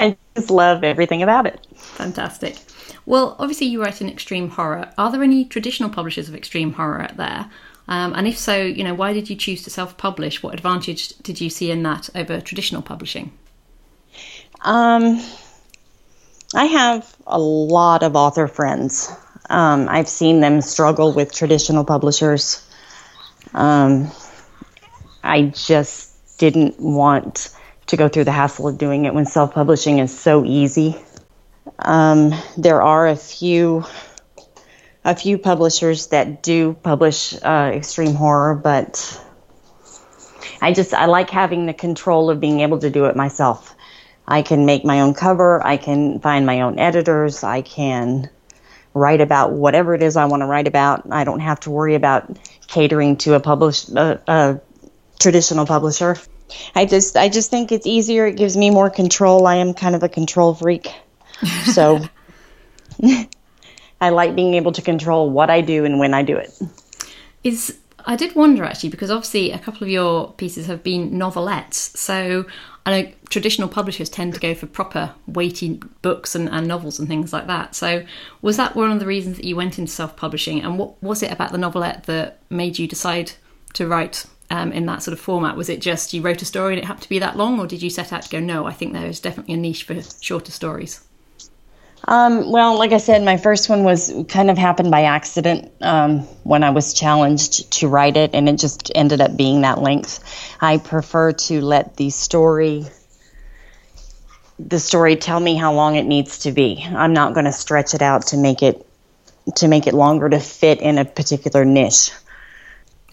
I 0.00 0.16
just 0.34 0.50
love 0.50 0.84
everything 0.84 1.22
about 1.22 1.46
it. 1.46 1.66
Fantastic. 1.76 2.56
Well, 3.06 3.36
obviously, 3.38 3.66
you 3.66 3.82
write 3.82 4.00
in 4.00 4.08
extreme 4.08 4.50
horror. 4.50 4.90
Are 4.96 5.12
there 5.12 5.22
any 5.22 5.44
traditional 5.44 5.90
publishers 5.90 6.28
of 6.28 6.34
extreme 6.34 6.72
horror 6.72 7.02
out 7.02 7.16
there? 7.16 7.50
Um, 7.86 8.14
and 8.14 8.26
if 8.26 8.38
so, 8.38 8.62
you 8.62 8.82
know, 8.82 8.94
why 8.94 9.12
did 9.12 9.28
you 9.28 9.36
choose 9.36 9.62
to 9.64 9.70
self-publish? 9.70 10.42
What 10.42 10.54
advantage 10.54 11.10
did 11.18 11.40
you 11.40 11.50
see 11.50 11.70
in 11.70 11.82
that 11.82 12.08
over 12.14 12.40
traditional 12.40 12.80
publishing? 12.80 13.30
Um, 14.62 15.20
I 16.54 16.64
have 16.64 17.14
a 17.26 17.38
lot 17.38 18.02
of 18.02 18.16
author 18.16 18.48
friends. 18.48 19.12
Um, 19.50 19.86
I've 19.90 20.08
seen 20.08 20.40
them 20.40 20.62
struggle 20.62 21.12
with 21.12 21.34
traditional 21.34 21.84
publishers. 21.84 22.66
Um, 23.52 24.10
I 25.22 25.42
just 25.42 26.38
didn't 26.38 26.80
want 26.80 27.53
to 27.86 27.96
go 27.96 28.08
through 28.08 28.24
the 28.24 28.32
hassle 28.32 28.68
of 28.68 28.78
doing 28.78 29.04
it 29.04 29.14
when 29.14 29.26
self-publishing 29.26 29.98
is 29.98 30.16
so 30.16 30.44
easy. 30.44 30.96
Um, 31.78 32.32
there 32.56 32.82
are 32.82 33.08
a 33.08 33.16
few 33.16 33.84
a 35.04 35.14
few 35.14 35.36
publishers 35.36 36.06
that 36.08 36.42
do 36.42 36.72
publish 36.72 37.34
uh, 37.42 37.70
extreme 37.74 38.14
horror, 38.14 38.54
but 38.54 39.20
I 40.62 40.72
just 40.72 40.94
I 40.94 41.06
like 41.06 41.28
having 41.30 41.66
the 41.66 41.74
control 41.74 42.30
of 42.30 42.40
being 42.40 42.60
able 42.60 42.78
to 42.78 42.90
do 42.90 43.04
it 43.06 43.16
myself. 43.16 43.74
I 44.26 44.40
can 44.40 44.64
make 44.64 44.84
my 44.84 45.02
own 45.02 45.12
cover. 45.12 45.64
I 45.64 45.76
can 45.76 46.20
find 46.20 46.46
my 46.46 46.62
own 46.62 46.78
editors. 46.78 47.44
I 47.44 47.60
can 47.60 48.30
write 48.94 49.20
about 49.20 49.52
whatever 49.52 49.94
it 49.94 50.02
is 50.02 50.16
I 50.16 50.24
want 50.24 50.40
to 50.40 50.46
write 50.46 50.68
about. 50.68 51.12
I 51.12 51.24
don't 51.24 51.40
have 51.40 51.60
to 51.60 51.70
worry 51.70 51.94
about 51.94 52.38
catering 52.66 53.16
to 53.18 53.34
a 53.34 53.40
publish 53.40 53.88
a 53.90 54.60
traditional 55.18 55.66
publisher. 55.66 56.16
I 56.74 56.84
just 56.84 57.16
I 57.16 57.28
just 57.28 57.50
think 57.50 57.72
it's 57.72 57.86
easier. 57.86 58.26
It 58.26 58.36
gives 58.36 58.56
me 58.56 58.70
more 58.70 58.90
control. 58.90 59.46
I 59.46 59.56
am 59.56 59.74
kind 59.74 59.94
of 59.94 60.02
a 60.02 60.08
control 60.08 60.54
freak. 60.54 60.92
So 61.72 62.00
I 64.00 64.10
like 64.10 64.34
being 64.34 64.54
able 64.54 64.72
to 64.72 64.82
control 64.82 65.30
what 65.30 65.50
I 65.50 65.60
do 65.60 65.84
and 65.84 65.98
when 65.98 66.14
I 66.14 66.22
do 66.22 66.36
it. 66.36 66.58
Is 67.42 67.78
I 68.06 68.16
did 68.16 68.34
wonder 68.34 68.64
actually 68.64 68.90
because 68.90 69.10
obviously 69.10 69.50
a 69.50 69.58
couple 69.58 69.82
of 69.84 69.88
your 69.88 70.32
pieces 70.32 70.66
have 70.66 70.82
been 70.82 71.12
novelettes. 71.12 71.96
So 71.96 72.44
I 72.84 73.02
know 73.02 73.12
traditional 73.30 73.68
publishers 73.68 74.10
tend 74.10 74.34
to 74.34 74.40
go 74.40 74.54
for 74.54 74.66
proper 74.66 75.14
weighty 75.26 75.80
books 76.02 76.34
and, 76.34 76.48
and 76.50 76.68
novels 76.68 76.98
and 76.98 77.08
things 77.08 77.32
like 77.32 77.46
that. 77.46 77.74
So 77.74 78.04
was 78.42 78.58
that 78.58 78.76
one 78.76 78.90
of 78.90 79.00
the 79.00 79.06
reasons 79.06 79.36
that 79.36 79.46
you 79.46 79.56
went 79.56 79.78
into 79.78 79.90
self-publishing? 79.90 80.60
And 80.60 80.78
what 80.78 81.02
was 81.02 81.22
it 81.22 81.32
about 81.32 81.52
the 81.52 81.58
novelette 81.58 82.04
that 82.04 82.40
made 82.50 82.78
you 82.78 82.86
decide 82.86 83.32
to 83.72 83.88
write 83.88 84.26
um, 84.50 84.72
in 84.72 84.86
that 84.86 85.02
sort 85.02 85.12
of 85.12 85.20
format? 85.20 85.56
Was 85.56 85.68
it 85.68 85.80
just 85.80 86.12
you 86.12 86.22
wrote 86.22 86.42
a 86.42 86.44
story 86.44 86.74
and 86.74 86.82
it 86.82 86.86
happened 86.86 87.02
to 87.02 87.08
be 87.08 87.18
that 87.18 87.36
long, 87.36 87.58
or 87.60 87.66
did 87.66 87.82
you 87.82 87.90
set 87.90 88.12
out 88.12 88.22
to 88.22 88.30
go, 88.30 88.40
no, 88.40 88.66
I 88.66 88.72
think 88.72 88.92
there 88.92 89.06
is 89.06 89.20
definitely 89.20 89.54
a 89.54 89.56
niche 89.58 89.84
for 89.84 90.00
shorter 90.20 90.52
stories? 90.52 91.00
Um, 92.06 92.50
well, 92.50 92.78
like 92.78 92.92
I 92.92 92.98
said, 92.98 93.22
my 93.22 93.38
first 93.38 93.70
one 93.70 93.82
was 93.82 94.12
kind 94.28 94.50
of 94.50 94.58
happened 94.58 94.90
by 94.90 95.04
accident 95.04 95.72
um, 95.80 96.20
when 96.42 96.62
I 96.62 96.70
was 96.70 96.92
challenged 96.92 97.72
to 97.78 97.88
write 97.88 98.16
it, 98.16 98.34
and 98.34 98.48
it 98.48 98.58
just 98.58 98.92
ended 98.94 99.20
up 99.20 99.36
being 99.36 99.62
that 99.62 99.80
length. 99.80 100.22
I 100.60 100.76
prefer 100.78 101.32
to 101.32 101.60
let 101.62 101.96
the 101.96 102.10
story 102.10 102.86
the 104.58 104.78
story 104.78 105.16
tell 105.16 105.40
me 105.40 105.56
how 105.56 105.72
long 105.72 105.96
it 105.96 106.04
needs 106.04 106.40
to 106.40 106.52
be. 106.52 106.86
I'm 106.88 107.12
not 107.12 107.34
going 107.34 107.46
to 107.46 107.52
stretch 107.52 107.92
it 107.94 108.02
out 108.02 108.28
to 108.28 108.36
make 108.36 108.62
it 108.62 108.86
to 109.56 109.68
make 109.68 109.86
it 109.86 109.94
longer 109.94 110.28
to 110.28 110.40
fit 110.40 110.80
in 110.80 110.96
a 110.98 111.04
particular 111.04 111.64
niche. 111.64 112.12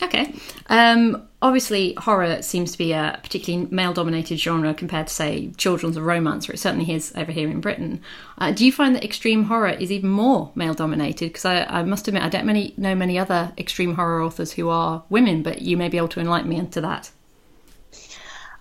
Okay. 0.02 0.34
Um, 0.68 1.28
obviously, 1.42 1.94
horror 1.94 2.42
seems 2.42 2.72
to 2.72 2.78
be 2.78 2.92
a 2.92 3.20
particularly 3.22 3.68
male 3.72 3.94
dominated 3.94 4.40
genre 4.40 4.74
compared 4.74 5.08
to, 5.08 5.14
say, 5.14 5.52
children's 5.58 5.98
or 5.98 6.02
romance, 6.02 6.50
or 6.50 6.54
it 6.54 6.60
certainly 6.60 6.92
is 6.92 7.14
over 7.16 7.32
here 7.32 7.50
in 7.50 7.62
Britain. 7.62 8.02
Uh, 8.38 8.52
do 8.52 8.66
you 8.66 8.72
find 8.72 8.96
that 8.96 9.04
extreme 9.04 9.44
horror 9.44 9.70
is 9.70 9.92
even 9.92 10.10
more 10.10 10.52
male 10.56 10.74
dominated? 10.74 11.28
Because 11.28 11.46
I, 11.46 11.64
I, 11.66 11.84
must 11.84 12.08
admit, 12.08 12.24
I 12.24 12.30
don't 12.30 12.46
many, 12.46 12.74
know 12.78 12.96
many 12.96 13.20
other 13.20 13.54
extreme 13.58 13.96
horror 13.96 14.24
authors 14.24 14.54
who 14.54 14.70
are 14.70 15.04
women, 15.10 15.44
but 15.44 15.62
you 15.62 15.78
may 15.78 15.88
be 15.88 15.98
able 15.98 16.10
to 16.10 16.20
enlighten 16.20 16.50
me 16.50 16.58
into 16.58 16.82
that. 16.82 17.12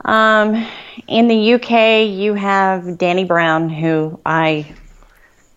Um, 0.04 0.66
in 1.06 1.28
the 1.28 1.54
UK, 1.54 2.08
you 2.08 2.34
have 2.34 2.82
Dani 2.82 3.26
Brown, 3.26 3.68
who 3.68 4.20
I 4.26 4.74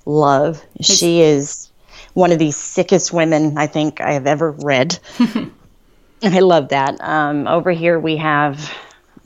love. 0.05 0.63
She 0.81 1.21
is 1.21 1.71
one 2.13 2.31
of 2.31 2.39
the 2.39 2.51
sickest 2.51 3.11
women 3.11 3.57
I 3.57 3.67
think 3.67 4.01
I 4.01 4.13
have 4.13 4.27
ever 4.27 4.51
read. 4.51 4.97
I 6.23 6.39
love 6.39 6.69
that. 6.69 7.01
Um, 7.01 7.47
over 7.47 7.71
here 7.71 7.99
we 7.99 8.17
have 8.17 8.73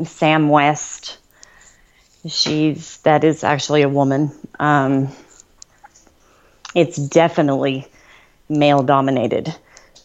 Sam 0.03 0.49
West. 0.49 1.19
She's 2.27 2.97
that 2.99 3.23
is 3.23 3.43
actually 3.43 3.83
a 3.83 3.89
woman. 3.89 4.31
Um, 4.60 5.10
it's 6.73 6.97
definitely 6.97 7.88
male 8.49 8.81
dominated, 8.81 9.53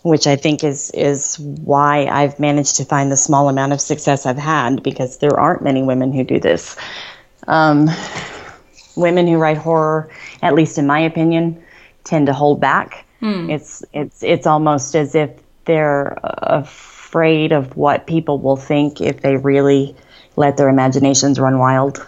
which 0.03 0.27
I 0.27 0.37
think 0.37 0.63
is 0.63 0.91
is 0.91 1.39
why 1.39 2.07
I've 2.07 2.39
managed 2.39 2.77
to 2.77 2.85
find 2.85 3.11
the 3.11 3.17
small 3.17 3.49
amount 3.49 3.73
of 3.73 3.81
success 3.81 4.27
I've 4.27 4.39
had 4.39 4.83
because 4.83 5.17
there 5.19 5.39
aren't 5.39 5.63
many 5.63 5.83
women 5.83 6.13
who 6.13 6.25
do 6.25 6.39
this. 6.39 6.77
Um, 7.49 7.89
women 8.97 9.27
who 9.27 9.39
write 9.39 9.57
horror, 9.57 10.11
at 10.43 10.55
least 10.55 10.77
in 10.77 10.87
my 10.87 11.01
opinion, 11.01 11.63
tend 12.05 12.27
to 12.27 12.35
hold 12.35 12.61
back. 12.61 13.07
Hmm. 13.21 13.49
It's 13.49 13.83
it's 13.95 14.23
it's 14.23 14.47
almost 14.47 14.95
as 14.95 15.15
if 15.15 15.31
they're 15.65 16.19
afraid 16.23 17.53
of 17.53 17.77
what 17.77 18.07
people 18.07 18.39
will 18.39 18.57
think 18.57 19.01
if 19.01 19.21
they 19.21 19.37
really 19.37 19.95
let 20.37 20.57
their 20.57 20.69
imaginations 20.69 21.39
run 21.39 21.59
wild. 21.59 22.07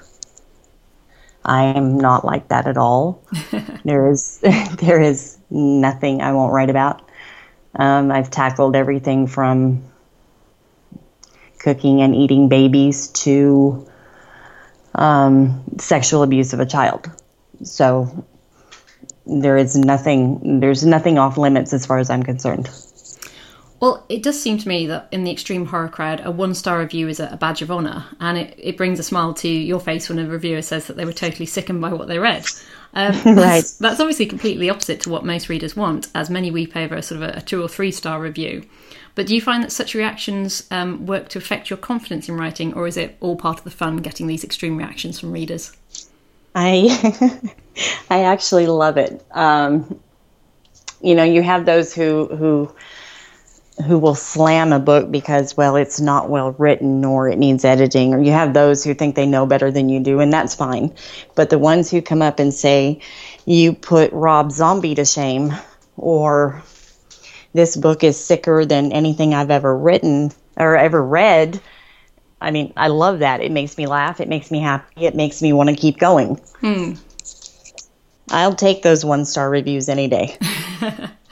I 1.44 1.64
am 1.64 1.98
not 1.98 2.24
like 2.24 2.48
that 2.48 2.66
at 2.66 2.76
all. 2.76 3.22
there 3.84 4.10
is 4.10 4.38
there 4.78 5.00
is 5.00 5.36
nothing 5.50 6.22
I 6.22 6.32
won't 6.32 6.52
write 6.52 6.70
about. 6.70 7.02
Um, 7.76 8.10
I've 8.10 8.30
tackled 8.30 8.76
everything 8.76 9.26
from 9.26 9.82
cooking 11.58 12.02
and 12.02 12.14
eating 12.14 12.48
babies 12.48 13.08
to 13.08 13.86
um, 14.94 15.64
sexual 15.78 16.22
abuse 16.22 16.52
of 16.52 16.60
a 16.60 16.66
child. 16.66 17.10
So 17.62 18.26
there 19.26 19.56
is 19.56 19.76
nothing 19.76 20.60
there's 20.60 20.84
nothing 20.84 21.18
off 21.18 21.36
limits 21.36 21.72
as 21.72 21.84
far 21.84 21.98
as 21.98 22.10
I'm 22.10 22.22
concerned. 22.22 22.70
Well, 23.84 24.02
it 24.08 24.22
does 24.22 24.40
seem 24.40 24.56
to 24.56 24.66
me 24.66 24.86
that 24.86 25.08
in 25.12 25.24
the 25.24 25.30
extreme 25.30 25.66
horror 25.66 25.90
crowd, 25.90 26.22
a 26.24 26.30
one 26.30 26.54
star 26.54 26.78
review 26.78 27.06
is 27.06 27.20
a 27.20 27.36
badge 27.38 27.60
of 27.60 27.70
honour, 27.70 28.06
and 28.18 28.38
it, 28.38 28.54
it 28.56 28.78
brings 28.78 28.98
a 28.98 29.02
smile 29.02 29.34
to 29.34 29.48
your 29.48 29.78
face 29.78 30.08
when 30.08 30.18
a 30.18 30.26
reviewer 30.26 30.62
says 30.62 30.86
that 30.86 30.96
they 30.96 31.04
were 31.04 31.12
totally 31.12 31.44
sickened 31.44 31.82
by 31.82 31.92
what 31.92 32.08
they 32.08 32.18
read. 32.18 32.46
Um, 32.94 33.12
right. 33.26 33.34
That's, 33.34 33.76
that's, 33.76 34.00
obviously 34.00 34.24
completely 34.24 34.70
opposite 34.70 35.02
to 35.02 35.10
what 35.10 35.26
most 35.26 35.50
readers 35.50 35.76
want, 35.76 36.08
as 36.14 36.30
many 36.30 36.50
weep 36.50 36.74
over 36.74 36.94
a 36.94 37.02
sort 37.02 37.22
of 37.22 37.28
a, 37.28 37.38
a 37.40 37.40
two 37.42 37.62
or 37.62 37.68
three 37.68 37.90
star 37.90 38.22
review. 38.22 38.64
But 39.16 39.26
do 39.26 39.34
you 39.34 39.42
find 39.42 39.62
that 39.62 39.70
such 39.70 39.94
reactions 39.94 40.66
um, 40.70 41.04
work 41.04 41.28
to 41.28 41.38
affect 41.38 41.68
your 41.68 41.76
confidence 41.76 42.26
in 42.26 42.38
writing, 42.38 42.72
or 42.72 42.86
is 42.86 42.96
it 42.96 43.18
all 43.20 43.36
part 43.36 43.58
of 43.58 43.64
the 43.64 43.70
fun 43.70 43.98
getting 43.98 44.28
these 44.28 44.44
extreme 44.44 44.78
reactions 44.78 45.20
from 45.20 45.30
readers? 45.30 45.76
I 46.54 47.52
I 48.08 48.22
actually 48.22 48.66
love 48.66 48.96
it. 48.96 49.22
Um, 49.32 50.00
you 51.02 51.14
know, 51.14 51.24
you 51.24 51.42
have 51.42 51.66
those 51.66 51.92
who 51.92 52.34
who 52.34 52.74
who 53.82 53.98
will 53.98 54.14
slam 54.14 54.72
a 54.72 54.78
book 54.78 55.10
because 55.10 55.56
well 55.56 55.74
it's 55.74 56.00
not 56.00 56.30
well 56.30 56.52
written 56.52 57.04
or 57.04 57.28
it 57.28 57.38
needs 57.38 57.64
editing 57.64 58.14
or 58.14 58.22
you 58.22 58.30
have 58.30 58.54
those 58.54 58.84
who 58.84 58.94
think 58.94 59.16
they 59.16 59.26
know 59.26 59.46
better 59.46 59.70
than 59.70 59.88
you 59.88 59.98
do 59.98 60.20
and 60.20 60.32
that's 60.32 60.54
fine. 60.54 60.94
But 61.34 61.50
the 61.50 61.58
ones 61.58 61.90
who 61.90 62.00
come 62.00 62.22
up 62.22 62.38
and 62.38 62.54
say 62.54 63.00
you 63.46 63.72
put 63.72 64.12
rob 64.12 64.52
zombie 64.52 64.94
to 64.94 65.04
shame 65.04 65.52
or 65.96 66.62
this 67.52 67.76
book 67.76 68.04
is 68.04 68.16
sicker 68.22 68.64
than 68.64 68.92
anything 68.92 69.34
i've 69.34 69.50
ever 69.50 69.76
written 69.76 70.30
or 70.56 70.76
ever 70.76 71.04
read 71.04 71.60
i 72.40 72.52
mean 72.52 72.72
i 72.76 72.86
love 72.88 73.18
that. 73.18 73.40
It 73.40 73.50
makes 73.50 73.76
me 73.76 73.86
laugh. 73.86 74.20
It 74.20 74.28
makes 74.28 74.52
me 74.52 74.60
happy. 74.60 75.04
It 75.04 75.16
makes 75.16 75.42
me 75.42 75.52
want 75.52 75.70
to 75.70 75.76
keep 75.76 75.98
going. 75.98 76.36
Hmm. 76.60 76.92
i'll 78.30 78.54
take 78.54 78.82
those 78.82 79.04
one 79.04 79.24
star 79.24 79.50
reviews 79.50 79.88
any 79.88 80.06
day 80.08 80.38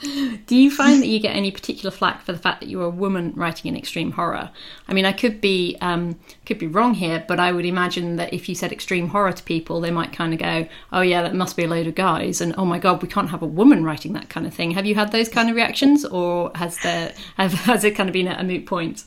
Do 0.45 0.55
you 0.55 0.71
find 0.71 1.01
that 1.01 1.07
you 1.07 1.19
get 1.19 1.35
any 1.35 1.51
particular 1.51 1.91
flack 1.91 2.23
for 2.23 2.31
the 2.31 2.37
fact 2.37 2.59
that 2.59 2.69
you're 2.69 2.85
a 2.85 2.89
woman 2.89 3.33
writing 3.35 3.69
in 3.69 3.77
extreme 3.77 4.11
horror? 4.11 4.49
I 4.87 4.93
mean, 4.93 5.05
I 5.05 5.11
could 5.11 5.39
be 5.39 5.77
um, 5.81 6.19
could 6.45 6.59
be 6.59 6.67
wrong 6.67 6.93
here, 6.93 7.23
but 7.27 7.39
I 7.39 7.51
would 7.51 7.65
imagine 7.65 8.17
that 8.17 8.33
if 8.33 8.49
you 8.49 8.55
said 8.55 8.71
extreme 8.71 9.09
horror 9.09 9.31
to 9.31 9.43
people, 9.43 9.79
they 9.79 9.91
might 9.91 10.11
kind 10.11 10.33
of 10.33 10.39
go, 10.39 10.67
"Oh 10.91 11.01
yeah, 11.01 11.21
that 11.21 11.35
must 11.35 11.55
be 11.55 11.63
a 11.63 11.67
load 11.67 11.87
of 11.87 11.95
guys," 11.95 12.41
and 12.41 12.53
"Oh 12.57 12.65
my 12.65 12.79
god, 12.79 13.01
we 13.01 13.07
can't 13.07 13.29
have 13.29 13.41
a 13.41 13.47
woman 13.47 13.83
writing 13.83 14.13
that 14.13 14.29
kind 14.29 14.45
of 14.45 14.53
thing." 14.53 14.71
Have 14.71 14.85
you 14.85 14.95
had 14.95 15.11
those 15.11 15.29
kind 15.29 15.49
of 15.49 15.55
reactions, 15.55 16.03
or 16.05 16.51
has 16.55 16.77
there 16.79 17.13
have, 17.37 17.53
has 17.53 17.83
it 17.83 17.91
kind 17.91 18.09
of 18.09 18.13
been 18.13 18.27
a 18.27 18.43
moot 18.43 18.65
point? 18.65 19.03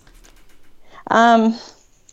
Um, 1.10 1.58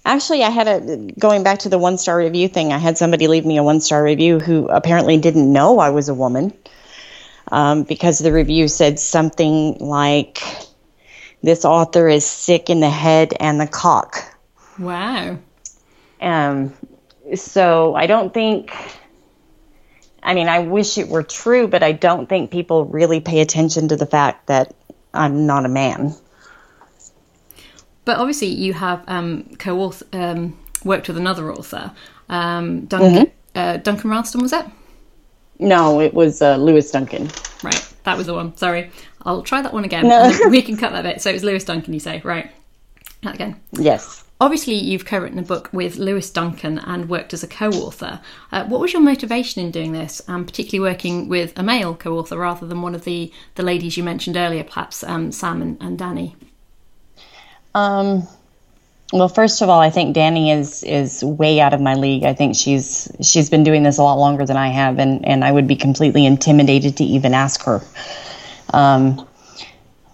actually, 0.05 0.43
I 0.43 0.49
had 0.49 0.67
a 0.67 1.11
going 1.19 1.43
back 1.43 1.59
to 1.59 1.69
the 1.69 1.77
one 1.77 1.97
star 1.97 2.17
review 2.17 2.47
thing. 2.47 2.73
I 2.73 2.77
had 2.77 2.97
somebody 2.97 3.27
leave 3.27 3.45
me 3.45 3.57
a 3.57 3.63
one 3.63 3.79
star 3.79 4.03
review 4.03 4.39
who 4.39 4.67
apparently 4.67 5.17
didn't 5.17 5.51
know 5.51 5.79
I 5.79 5.89
was 5.89 6.09
a 6.09 6.13
woman 6.13 6.53
um, 7.53 7.83
because 7.83 8.17
the 8.17 8.33
review 8.33 8.67
said 8.67 8.99
something 8.99 9.77
like, 9.77 10.41
This 11.43 11.65
author 11.65 12.09
is 12.09 12.25
sick 12.25 12.71
in 12.71 12.79
the 12.79 12.89
head 12.89 13.33
and 13.39 13.61
the 13.61 13.67
cock. 13.67 14.17
Wow. 14.79 15.37
Um, 16.19 16.73
so 17.35 17.93
I 17.93 18.07
don't 18.07 18.33
think. 18.33 18.73
I 20.23 20.33
mean, 20.33 20.47
I 20.47 20.59
wish 20.59 20.97
it 20.97 21.09
were 21.09 21.21
true, 21.21 21.67
but 21.67 21.83
I 21.83 21.91
don't 21.91 22.27
think 22.27 22.49
people 22.49 22.85
really 22.85 23.19
pay 23.19 23.41
attention 23.41 23.89
to 23.89 23.97
the 23.97 24.05
fact 24.05 24.47
that 24.47 24.73
I'm 25.13 25.45
not 25.45 25.65
a 25.65 25.69
man. 25.69 26.15
But 28.05 28.17
obviously, 28.17 28.47
you 28.47 28.73
have 28.73 29.03
um, 29.07 29.55
co-author 29.59 30.05
um, 30.13 30.57
worked 30.83 31.07
with 31.07 31.17
another 31.17 31.51
author, 31.51 31.91
um, 32.29 32.85
Duncan, 32.85 33.31
uh, 33.53 33.77
Duncan 33.77 34.09
Ralston, 34.09 34.41
was 34.41 34.53
it? 34.53 34.65
No, 35.63 36.01
it 36.01 36.13
was 36.13 36.41
uh, 36.41 36.57
Lewis 36.57 36.91
Duncan. 36.91 37.29
Right, 37.63 37.93
that 38.03 38.17
was 38.17 38.27
the 38.27 38.33
one. 38.33 38.55
Sorry, 38.57 38.91
I'll 39.23 39.41
try 39.41 39.61
that 39.61 39.73
one 39.73 39.85
again. 39.85 40.07
No. 40.07 40.31
we 40.49 40.61
can 40.61 40.77
cut 40.77 40.91
that 40.91 41.03
bit. 41.03 41.21
So 41.21 41.29
it 41.29 41.33
was 41.33 41.43
Lewis 41.43 41.63
Duncan, 41.63 41.93
you 41.93 41.99
say, 41.99 42.21
right? 42.23 42.51
That 43.21 43.35
again. 43.35 43.59
Yes. 43.71 44.23
Obviously, 44.41 44.73
you've 44.73 45.05
co-written 45.05 45.39
a 45.39 45.43
book 45.43 45.69
with 45.71 45.95
Lewis 45.95 46.29
Duncan 46.29 46.79
and 46.79 47.07
worked 47.07 47.33
as 47.33 47.43
a 47.43 47.47
co-author. 47.47 48.19
Uh, 48.51 48.65
what 48.65 48.81
was 48.81 48.91
your 48.91 49.01
motivation 49.01 49.63
in 49.63 49.71
doing 49.71 49.93
this, 49.93 50.21
and 50.27 50.45
particularly 50.45 50.91
working 50.91 51.29
with 51.29 51.57
a 51.57 51.63
male 51.63 51.95
co-author 51.95 52.37
rather 52.37 52.67
than 52.67 52.81
one 52.81 52.93
of 52.93 53.05
the, 53.05 53.31
the 53.55 53.63
ladies 53.63 53.95
you 53.95 54.03
mentioned 54.03 54.35
earlier, 54.35 54.65
perhaps 54.65 55.01
um, 55.05 55.31
Sam 55.31 55.61
and, 55.61 55.81
and 55.81 55.97
Dani? 55.97 56.35
Um, 57.73 58.27
well, 59.11 59.29
first 59.29 59.61
of 59.61 59.69
all, 59.69 59.79
I 59.79 59.89
think 59.89 60.15
Dani 60.15 60.57
is 60.57 60.83
is 60.83 61.23
way 61.23 61.59
out 61.59 61.73
of 61.73 61.81
my 61.81 61.95
league. 61.95 62.23
I 62.23 62.33
think 62.33 62.55
she's 62.55 63.11
she's 63.21 63.49
been 63.49 63.63
doing 63.63 63.83
this 63.83 63.97
a 63.97 64.03
lot 64.03 64.17
longer 64.17 64.45
than 64.45 64.57
I 64.57 64.69
have, 64.69 64.97
and 64.99 65.25
and 65.27 65.43
I 65.43 65.51
would 65.51 65.67
be 65.67 65.75
completely 65.75 66.25
intimidated 66.25 66.97
to 66.97 67.03
even 67.03 67.33
ask 67.33 67.63
her. 67.63 67.81
Um, 68.71 69.27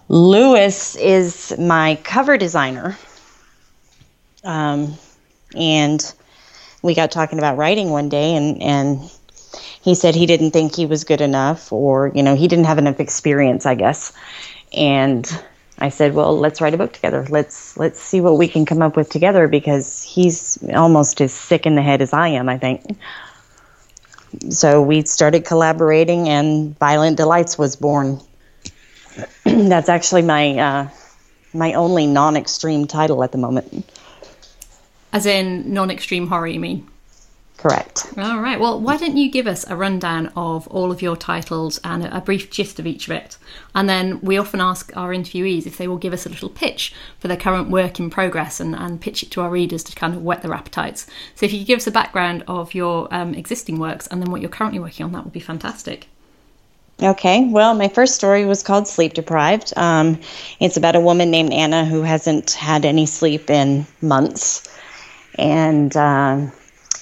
Lewis 0.10 0.96
is 0.96 1.56
my 1.58 1.96
cover 2.04 2.38
designer, 2.38 2.98
um, 4.44 4.96
and 5.56 6.14
we 6.82 6.96
got 6.96 7.12
talking 7.12 7.40
about 7.40 7.58
writing 7.58 7.92
one 7.92 8.10
day, 8.10 8.36
and 8.36 8.62
and 8.62 9.00
he 9.82 9.96
said 9.96 10.14
he 10.16 10.26
didn't 10.26 10.52
think 10.52 10.76
he 10.76 10.86
was 10.86 11.04
good 11.04 11.22
enough, 11.22 11.72
or 11.72 12.12
you 12.14 12.24
know, 12.24 12.36
he 12.36 12.48
didn't 12.48 12.66
have 12.66 12.78
enough 12.78 13.00
experience, 13.00 13.66
I 13.66 13.76
guess, 13.76 14.12
and 14.74 15.26
I 15.80 15.90
said, 15.90 16.14
"Well, 16.14 16.38
let's 16.38 16.62
write 16.62 16.74
a 16.74 16.78
book 16.78 16.94
together. 16.94 17.26
Let's 17.30 17.78
let's 17.78 18.00
see 18.00 18.22
what 18.22 18.38
we 18.38 18.48
can 18.48 18.66
come 18.66 18.82
up 18.82 18.96
with 18.96 19.10
together 19.10 19.48
because 19.48 20.04
he's 20.04 20.58
almost 20.74 21.22
as 21.22 21.34
sick 21.34 21.66
in 21.66 21.76
the 21.76 21.82
head 21.82 22.02
as 22.02 22.14
I 22.14 22.30
am, 22.30 22.50
I 22.50 22.58
think." 22.58 22.98
So 24.50 24.82
we 24.82 25.06
started 25.06 25.46
collaborating, 25.46 26.30
and 26.30 26.78
Violent 26.78 27.18
Delights 27.18 27.58
was 27.58 27.76
born. 27.76 28.20
That's 29.44 29.90
actually 29.90 30.22
my 30.22 30.58
uh, 30.58 30.90
my 31.54 31.74
only 31.74 32.08
non-extreme 32.08 32.88
title 32.88 33.24
at 33.24 33.32
the 33.32 33.38
moment. 33.38 33.90
As 35.12 35.26
in 35.26 35.74
non-extreme 35.74 36.28
horror, 36.28 36.48
you 36.48 36.60
mean? 36.60 36.88
Correct. 37.62 38.06
All 38.18 38.40
right. 38.40 38.58
Well, 38.58 38.80
why 38.80 38.96
don't 38.96 39.18
you 39.18 39.30
give 39.30 39.46
us 39.46 39.66
a 39.68 39.76
rundown 39.76 40.32
of 40.34 40.66
all 40.70 40.94
of 40.94 41.02
your 41.02 41.18
titles 41.18 41.78
and 41.84 42.06
a, 42.06 42.22
brief 42.22 42.50
gist 42.50 42.80
of 42.80 42.88
each 42.88 43.10
of 43.10 43.12
it? 43.12 43.38
And 43.76 43.90
then 43.90 44.22
we 44.22 44.38
often 44.38 44.62
ask 44.62 44.96
our 44.96 45.10
interviewees 45.10 45.66
if 45.66 45.76
they 45.76 45.86
will 45.86 45.98
give 45.98 46.14
us 46.14 46.26
a 46.26 46.30
little 46.30 46.48
pitch 46.48 46.94
for 47.20 47.28
their 47.28 47.36
current 47.36 47.70
work 47.70 48.00
in 48.00 48.10
progress 48.10 48.62
and, 48.62 48.74
and 48.74 49.02
pitch 49.02 49.24
it 49.24 49.32
to 49.32 49.42
our 49.42 49.50
readers 49.50 49.84
to 49.84 49.96
kind 49.96 50.16
of 50.16 50.24
whet 50.24 50.42
their 50.42 50.54
appetites. 50.54 51.06
So 51.36 51.46
if 51.46 51.52
you 51.52 51.60
could 51.60 51.68
give 51.68 51.80
us 51.80 51.88
a 51.88 51.92
background 51.92 52.46
of 52.48 52.74
your 52.74 53.14
um, 53.14 53.34
existing 53.34 53.78
works 53.78 54.08
and 54.08 54.22
then 54.22 54.32
what 54.32 54.40
you're 54.40 54.50
currently 54.50 54.80
working 54.80 55.06
on, 55.06 55.12
that 55.12 55.26
would 55.26 55.34
be 55.34 55.42
fantastic. 55.42 56.08
Okay, 57.04 57.46
well, 57.46 57.74
my 57.74 57.90
first 57.90 58.16
story 58.16 58.46
was 58.46 58.64
called 58.64 58.88
Sleep 58.88 59.14
Deprived. 59.14 59.74
Um, 59.76 60.22
it's 60.62 60.78
about 60.78 60.96
a 60.96 61.02
woman 61.02 61.30
named 61.30 61.52
Anna 61.52 61.84
who 61.84 62.04
hasn't 62.04 62.52
had 62.52 62.86
any 62.86 63.06
sleep 63.06 63.50
in 63.50 63.86
months. 64.02 64.74
And 65.38 65.96
um, 65.98 66.54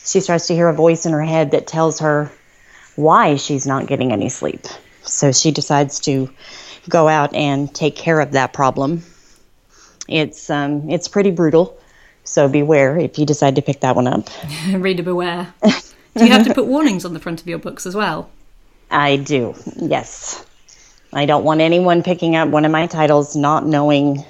she 0.07 0.21
starts 0.21 0.47
to 0.47 0.55
hear 0.55 0.69
a 0.69 0.73
voice 0.73 1.05
in 1.05 1.11
her 1.11 1.23
head 1.23 1.51
that 1.51 1.67
tells 1.67 1.99
her 1.99 2.31
why 2.95 3.35
she's 3.35 3.67
not 3.67 3.87
getting 3.87 4.11
any 4.11 4.29
sleep. 4.29 4.65
So 5.03 5.31
she 5.31 5.51
decides 5.51 5.99
to 6.01 6.29
go 6.89 7.07
out 7.07 7.33
and 7.33 7.73
take 7.73 7.95
care 7.95 8.19
of 8.19 8.31
that 8.31 8.53
problem. 8.53 9.03
It's 10.07 10.49
um, 10.49 10.89
it's 10.89 11.07
pretty 11.07 11.31
brutal, 11.31 11.77
so 12.23 12.47
beware 12.47 12.97
if 12.97 13.19
you 13.19 13.25
decide 13.25 13.55
to 13.55 13.61
pick 13.61 13.81
that 13.81 13.95
one 13.95 14.07
up. 14.07 14.29
Reader 14.71 15.03
beware. 15.03 15.53
Do 15.61 16.25
you 16.25 16.31
have 16.31 16.47
to 16.47 16.53
put 16.53 16.65
warnings 16.75 17.03
on 17.03 17.13
the 17.13 17.19
front 17.19 17.41
of 17.41 17.47
your 17.47 17.59
books 17.59 17.85
as 17.85 17.93
well? 17.93 18.29
I 18.89 19.17
do, 19.17 19.53
yes. 19.75 20.45
I 21.11 21.25
don't 21.25 21.43
want 21.43 21.59
anyone 21.61 22.03
picking 22.03 22.35
up 22.35 22.49
one 22.49 22.63
of 22.63 22.71
my 22.71 22.87
titles 22.87 23.35
not 23.35 23.65
knowing 23.65 24.23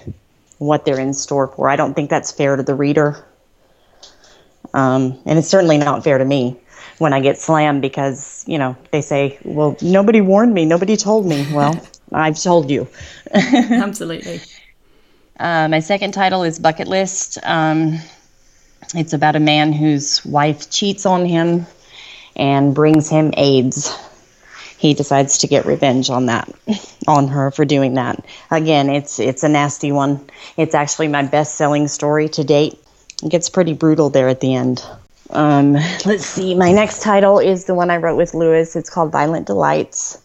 what 0.58 0.86
they're 0.86 1.00
in 1.00 1.14
store 1.14 1.48
for. 1.48 1.70
I 1.70 1.76
don't 1.76 1.94
think 1.94 2.10
that's 2.10 2.32
fair 2.32 2.56
to 2.56 2.64
the 2.64 2.74
reader. 2.74 3.24
Um, 4.78 5.20
and 5.26 5.40
it's 5.40 5.48
certainly 5.48 5.80
not 5.80 6.04
fair 6.04 6.20
to 6.20 6.26
me 6.26 6.56
when 7.00 7.12
I 7.12 7.20
get 7.20 7.40
slammed 7.40 7.82
because, 7.82 8.46
you 8.48 8.60
know, 8.60 8.78
they 8.92 9.02
say, 9.02 9.40
well, 9.44 9.76
nobody 9.82 10.22
warned 10.22 10.54
me, 10.54 10.66
nobody 10.66 10.98
told 10.98 11.26
me. 11.26 11.48
Well, 11.52 11.82
I've 12.12 12.40
told 12.40 12.70
you. 12.70 12.88
Absolutely. 13.34 14.40
Uh, 15.40 15.68
my 15.68 15.80
second 15.80 16.14
title 16.14 16.44
is 16.44 16.60
Bucket 16.60 16.88
List. 16.88 17.40
Um, 17.42 17.98
it's 18.94 19.14
about 19.14 19.36
a 19.36 19.40
man 19.40 19.74
whose 19.74 20.24
wife 20.24 20.70
cheats 20.70 21.08
on 21.08 21.26
him 21.26 21.66
and 22.36 22.76
brings 22.76 23.10
him 23.10 23.34
AIDS. 23.36 23.98
He 24.78 24.94
decides 24.94 25.40
to 25.40 25.48
get 25.48 25.66
revenge 25.66 26.12
on 26.12 26.28
that, 26.28 26.54
on 27.08 27.30
her 27.30 27.50
for 27.50 27.66
doing 27.66 27.96
that. 27.96 28.24
Again, 28.52 28.92
it's 28.92 29.20
it's 29.20 29.44
a 29.44 29.50
nasty 29.50 29.92
one. 29.92 30.30
It's 30.56 30.76
actually 30.76 31.08
my 31.08 31.24
best-selling 31.24 31.88
story 31.88 32.30
to 32.30 32.44
date. 32.44 32.80
It 33.24 33.30
gets 33.30 33.50
pretty 33.50 33.74
brutal 33.74 34.10
there 34.10 34.28
at 34.28 34.40
the 34.40 34.56
end. 34.56 34.84
Um, 35.30 35.74
let's 36.06 36.26
see. 36.26 36.56
My 36.56 36.72
next 36.72 37.02
title 37.02 37.40
is 37.40 37.66
the 37.66 37.74
one 37.74 37.90
I 37.90 37.98
wrote 37.98 38.16
with 38.16 38.34
Lewis. 38.34 38.76
It's 38.76 38.90
called 38.90 39.12
Violent 39.12 39.48
Delights. 39.48 40.22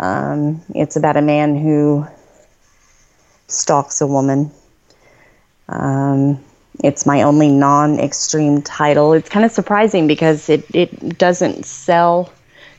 Um, 0.00 0.62
it's 0.74 0.96
about 0.96 1.16
a 1.16 1.22
man 1.22 1.56
who 1.56 2.06
stalks 3.48 4.00
a 4.00 4.06
woman. 4.06 4.50
Um, 5.68 6.42
it's 6.82 7.04
my 7.04 7.22
only 7.22 7.48
non-extreme 7.48 8.62
title. 8.62 9.12
It's 9.12 9.28
kind 9.28 9.44
of 9.44 9.52
surprising 9.52 10.06
because 10.06 10.48
it, 10.48 10.64
it 10.74 11.18
doesn't 11.18 11.66
sell 11.66 12.32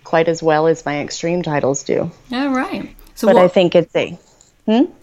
quite 0.03 0.27
as 0.27 0.41
well 0.41 0.67
as 0.67 0.85
my 0.85 1.01
extreme 1.01 1.43
titles 1.43 1.83
do. 1.83 2.09
All 2.31 2.49
right. 2.49 2.95
So 3.15 3.27
But 3.27 3.35
what, 3.35 3.45
I 3.45 3.47
think 3.47 3.75
it's 3.75 3.95
a 3.95 4.17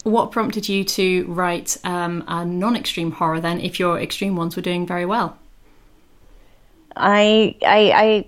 what 0.03 0.31
prompted 0.31 0.69
you 0.69 0.83
to 0.83 1.25
write 1.25 1.77
um, 1.83 2.23
a 2.27 2.45
non-extreme 2.45 3.11
horror 3.11 3.39
then 3.39 3.59
if 3.59 3.79
your 3.79 3.99
extreme 3.99 4.35
ones 4.35 4.55
were 4.55 4.61
doing 4.61 4.85
very 4.85 5.05
well? 5.05 5.37
I, 6.95 7.55
I 7.63 7.91
I 7.91 8.25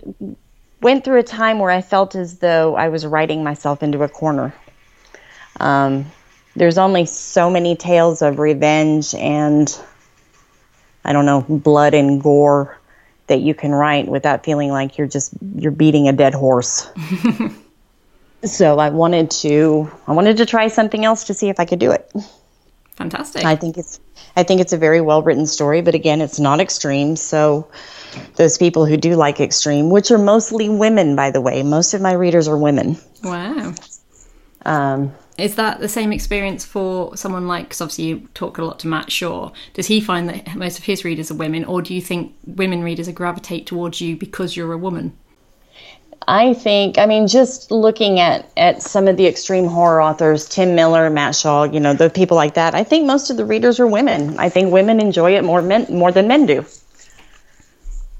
went 0.81 1.03
through 1.03 1.19
a 1.19 1.23
time 1.23 1.59
where 1.59 1.71
I 1.71 1.81
felt 1.81 2.15
as 2.15 2.39
though 2.39 2.75
I 2.75 2.89
was 2.89 3.05
writing 3.05 3.43
myself 3.43 3.83
into 3.83 4.03
a 4.03 4.09
corner. 4.09 4.53
Um, 5.59 6.05
there's 6.55 6.77
only 6.77 7.05
so 7.05 7.49
many 7.49 7.75
tales 7.75 8.21
of 8.21 8.39
revenge 8.39 9.15
and 9.15 9.79
I 11.03 11.13
don't 11.13 11.25
know 11.25 11.41
blood 11.41 11.93
and 11.93 12.21
gore 12.21 12.77
that 13.27 13.39
you 13.41 13.53
can 13.53 13.71
write 13.71 14.07
without 14.07 14.43
feeling 14.43 14.69
like 14.69 14.97
you're 14.97 15.07
just 15.07 15.33
you're 15.55 15.71
beating 15.71 16.07
a 16.07 16.13
dead 16.13 16.33
horse. 16.33 16.89
so 18.43 18.79
I 18.79 18.89
wanted 18.89 19.31
to 19.31 19.91
I 20.07 20.13
wanted 20.13 20.37
to 20.37 20.45
try 20.45 20.67
something 20.67 21.05
else 21.05 21.25
to 21.25 21.33
see 21.33 21.49
if 21.49 21.59
I 21.59 21.65
could 21.65 21.79
do 21.79 21.91
it. 21.91 22.11
Fantastic. 22.95 23.45
I 23.45 23.55
think 23.55 23.77
it's 23.77 23.99
I 24.35 24.43
think 24.43 24.61
it's 24.61 24.73
a 24.73 24.77
very 24.77 25.01
well 25.01 25.21
written 25.21 25.45
story, 25.45 25.81
but 25.81 25.95
again, 25.95 26.21
it's 26.21 26.39
not 26.39 26.59
extreme. 26.59 27.15
So 27.15 27.67
those 28.35 28.57
people 28.57 28.85
who 28.85 28.97
do 28.97 29.15
like 29.15 29.39
extreme, 29.39 29.89
which 29.89 30.11
are 30.11 30.17
mostly 30.17 30.69
women, 30.69 31.15
by 31.15 31.31
the 31.31 31.41
way, 31.41 31.63
most 31.63 31.93
of 31.93 32.01
my 32.01 32.13
readers 32.13 32.47
are 32.47 32.57
women. 32.57 32.97
wow. 33.23 33.73
Um, 34.65 35.13
Is 35.37 35.55
that 35.55 35.79
the 35.79 35.87
same 35.87 36.11
experience 36.11 36.65
for 36.65 37.15
someone 37.15 37.47
like, 37.47 37.65
because 37.65 37.79
obviously 37.79 38.05
you 38.05 38.29
talk 38.33 38.57
a 38.57 38.65
lot 38.65 38.79
to 38.79 38.87
Matt 38.87 39.09
Shaw, 39.09 39.51
does 39.73 39.87
he 39.87 40.01
find 40.01 40.27
that 40.27 40.55
most 40.55 40.77
of 40.77 40.83
his 40.83 41.05
readers 41.05 41.31
are 41.31 41.35
women, 41.35 41.63
or 41.63 41.81
do 41.81 41.93
you 41.93 42.01
think 42.01 42.35
women 42.45 42.83
readers 42.83 43.07
gravitate 43.09 43.65
towards 43.65 44.01
you 44.01 44.17
because 44.17 44.57
you're 44.57 44.73
a 44.73 44.77
woman? 44.77 45.17
I 46.29 46.53
think, 46.53 46.99
I 46.99 47.07
mean, 47.07 47.25
just 47.25 47.71
looking 47.71 48.19
at, 48.19 48.47
at 48.55 48.83
some 48.83 49.07
of 49.07 49.17
the 49.17 49.25
extreme 49.25 49.65
horror 49.65 49.99
authors, 49.99 50.47
Tim 50.47 50.75
Miller, 50.75 51.09
Matt 51.09 51.35
Shaw, 51.35 51.63
you 51.63 51.79
know, 51.79 51.95
the 51.95 52.11
people 52.11 52.37
like 52.37 52.53
that, 52.53 52.75
I 52.75 52.83
think 52.83 53.07
most 53.07 53.31
of 53.31 53.37
the 53.37 53.45
readers 53.45 53.79
are 53.79 53.87
women. 53.87 54.37
I 54.37 54.47
think 54.47 54.71
women 54.71 54.99
enjoy 54.99 55.35
it 55.35 55.43
more 55.43 55.63
men, 55.63 55.87
more 55.89 56.11
than 56.11 56.27
men 56.27 56.45
do. 56.45 56.63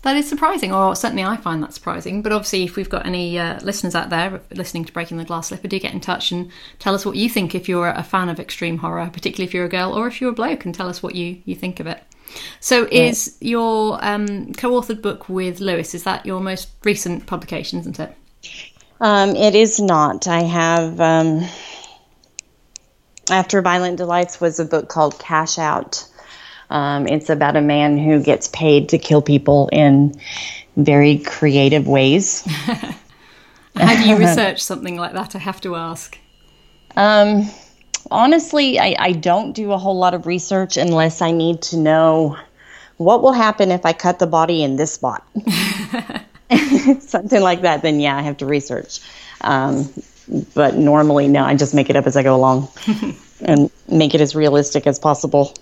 That 0.02 0.18
is 0.18 0.28
surprising, 0.28 0.74
or 0.74 0.96
certainly 0.96 1.24
I 1.24 1.38
find 1.38 1.62
that 1.62 1.76
surprising. 1.76 2.24
But 2.24 2.32
obviously, 2.32 2.64
if 2.64 2.78
we've 2.78 2.90
got 2.90 3.06
any 3.06 3.38
uh, 3.38 3.60
listeners 3.62 3.94
out 3.94 4.10
there 4.10 4.42
listening 4.56 4.86
to 4.86 4.94
Breaking 4.94 5.18
the 5.18 5.26
Glass 5.26 5.50
Slipper, 5.50 5.68
do 5.68 5.80
get 5.80 5.94
in 5.94 6.00
touch 6.00 6.32
and 6.32 6.50
tell 6.80 6.96
us 6.96 7.06
what 7.06 7.16
you 7.16 7.30
think 7.30 7.54
if 7.54 7.70
you're 7.70 7.90
a 7.90 8.02
fan 8.02 8.28
of 8.28 8.40
extreme 8.40 8.80
horror, 8.80 9.08
particularly 9.14 9.48
if 9.48 9.54
you're 9.54 9.66
a 9.66 9.70
girl 9.70 9.94
or 9.94 10.08
if 10.08 10.20
you're 10.20 10.32
a 10.32 10.34
bloke, 10.34 10.66
and 10.66 10.74
tell 10.74 10.90
us 10.90 11.04
what 11.04 11.14
you, 11.14 11.44
you 11.46 11.54
think 11.54 11.80
of 11.80 11.86
it. 11.86 12.02
So, 12.60 12.88
is 12.92 13.38
your 13.40 14.04
um, 14.04 14.54
co-authored 14.54 15.02
book 15.02 15.30
with 15.30 15.60
Lewis? 15.60 15.94
Is 15.94 16.04
that 16.04 16.26
your 16.26 16.40
most 16.42 16.70
recent 16.84 17.26
publication, 17.26 17.80
isn't 17.80 18.00
it? 18.00 18.16
Um, 19.02 19.36
it 19.36 19.56
is 19.56 19.80
not. 19.80 20.28
I 20.28 20.42
have, 20.42 21.00
um, 21.00 21.46
after 23.30 23.62
Violent 23.62 23.98
Delights 23.98 24.42
was 24.42 24.60
a 24.60 24.66
book 24.66 24.90
called 24.90 25.18
Cash 25.20 25.58
Out. 25.58 26.06
Um, 26.70 27.08
it's 27.08 27.30
about 27.30 27.56
a 27.56 27.62
man 27.62 27.98
who 27.98 28.22
gets 28.22 28.48
paid 28.50 28.90
to 28.90 28.98
kill 28.98 29.22
people 29.22 29.70
in 29.72 30.20
very 30.76 31.20
creative 31.20 31.88
ways. 31.88 32.44
How 33.76 33.96
do 33.96 34.08
you 34.08 34.16
research 34.20 34.62
something 34.62 34.98
like 34.98 35.14
that? 35.14 35.36
I 35.36 35.40
have 35.40 35.62
to 35.62 35.76
ask. 35.76 36.18
Um, 36.96 37.50
honestly, 38.12 38.80
I, 38.80 38.96
I 38.98 39.12
don't 39.14 39.54
do 39.54 39.72
a 39.72 39.78
whole 39.78 39.98
lot 39.98 40.14
of 40.14 40.26
research 40.26 40.78
unless 40.78 41.22
I 41.22 41.32
need 41.32 41.62
to 41.64 41.78
know 41.78 42.38
what 42.98 43.22
will 43.22 43.34
happen 43.34 43.72
if 43.72 43.86
I 43.86 43.94
cut 43.94 44.20
the 44.20 44.28
body 44.28 44.64
in 44.64 44.76
this 44.76 44.94
spot. 44.94 45.28
Something 47.00 47.42
like 47.42 47.62
that, 47.62 47.82
then 47.82 48.00
yeah, 48.00 48.18
I 48.18 48.22
have 48.22 48.38
to 48.38 48.46
research. 48.46 49.00
Um, 49.42 49.90
but 50.54 50.76
normally, 50.76 51.28
no, 51.28 51.44
I 51.44 51.56
just 51.56 51.74
make 51.74 51.90
it 51.90 51.96
up 51.96 52.08
as 52.08 52.18
I 52.18 52.24
go 52.24 52.36
along 52.36 52.70
and 53.42 53.70
make 53.88 54.16
it 54.16 54.22
as 54.22 54.36
realistic 54.36 54.88
as 54.88 55.00
possible. 55.00 55.54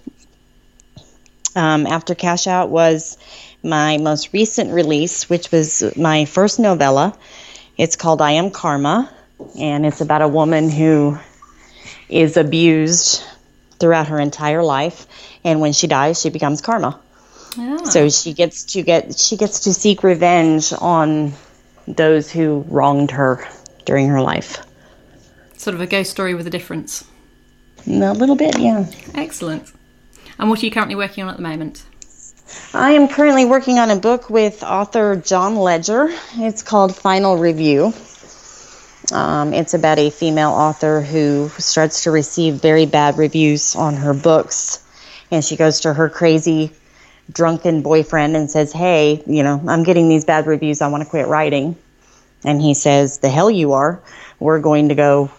Um, 1.55 1.87
After 1.87 2.15
Cash 2.15 2.47
Out 2.47 2.69
was 2.69 3.17
my 3.63 3.97
most 3.97 4.31
recent 4.33 4.71
release, 4.71 5.29
which 5.29 5.51
was 5.51 5.83
my 5.97 6.25
first 6.25 6.59
novella. 6.59 7.17
It's 7.77 7.95
called 7.95 8.21
I 8.21 8.31
Am 8.31 8.51
Karma, 8.51 9.11
and 9.59 9.85
it's 9.85 10.01
about 10.01 10.21
a 10.21 10.27
woman 10.27 10.69
who 10.69 11.17
is 12.09 12.37
abused 12.37 13.23
throughout 13.79 14.07
her 14.07 14.19
entire 14.19 14.63
life, 14.63 15.07
and 15.43 15.61
when 15.61 15.73
she 15.73 15.87
dies, 15.87 16.19
she 16.19 16.29
becomes 16.29 16.61
karma. 16.61 16.99
Ah. 17.57 17.83
So 17.85 18.09
she 18.09 18.33
gets 18.33 18.63
to 18.73 18.83
get 18.83 19.17
she 19.17 19.37
gets 19.37 19.61
to 19.61 19.73
seek 19.73 20.03
revenge 20.03 20.73
on 20.79 21.33
those 21.87 22.31
who 22.31 22.65
wronged 22.67 23.11
her 23.11 23.47
during 23.85 24.07
her 24.09 24.21
life. 24.21 24.65
Sort 25.57 25.73
of 25.73 25.81
a 25.81 25.87
ghost 25.87 26.11
story 26.11 26.35
with 26.35 26.45
a 26.45 26.51
difference. 26.51 27.05
A 27.87 28.13
little 28.13 28.35
bit, 28.35 28.59
yeah. 28.59 28.85
Excellent. 29.15 29.71
And 30.37 30.49
what 30.49 30.61
are 30.61 30.65
you 30.65 30.71
currently 30.71 30.95
working 30.95 31.23
on 31.23 31.29
at 31.29 31.37
the 31.37 31.43
moment? 31.43 31.83
I 32.73 32.91
am 32.91 33.07
currently 33.07 33.45
working 33.45 33.79
on 33.79 33.89
a 33.89 33.95
book 33.95 34.29
with 34.29 34.63
author 34.63 35.15
John 35.15 35.55
Ledger. 35.55 36.09
It's 36.35 36.63
called 36.63 36.95
Final 36.95 37.37
Review. 37.37 37.93
Um, 39.11 39.53
it's 39.53 39.73
about 39.73 39.99
a 39.99 40.09
female 40.09 40.51
author 40.51 41.01
who 41.01 41.49
starts 41.57 42.03
to 42.03 42.11
receive 42.11 42.55
very 42.55 42.85
bad 42.85 43.17
reviews 43.17 43.75
on 43.75 43.95
her 43.95 44.13
books. 44.13 44.83
And 45.31 45.43
she 45.43 45.55
goes 45.55 45.81
to 45.81 45.93
her 45.93 46.09
crazy, 46.09 46.71
drunken 47.31 47.81
boyfriend 47.81 48.35
and 48.35 48.49
says, 48.51 48.73
Hey, 48.73 49.23
you 49.25 49.43
know, 49.43 49.61
I'm 49.67 49.83
getting 49.83 50.09
these 50.09 50.25
bad 50.25 50.45
reviews. 50.47 50.81
I 50.81 50.87
want 50.87 51.03
to 51.03 51.09
quit 51.09 51.27
writing. 51.27 51.75
And 52.43 52.61
he 52.61 52.73
says, 52.73 53.19
The 53.19 53.29
hell 53.29 53.49
you 53.49 53.73
are. 53.73 54.01
We're 54.39 54.59
going 54.59 54.89
to 54.89 54.95
go 54.95 55.31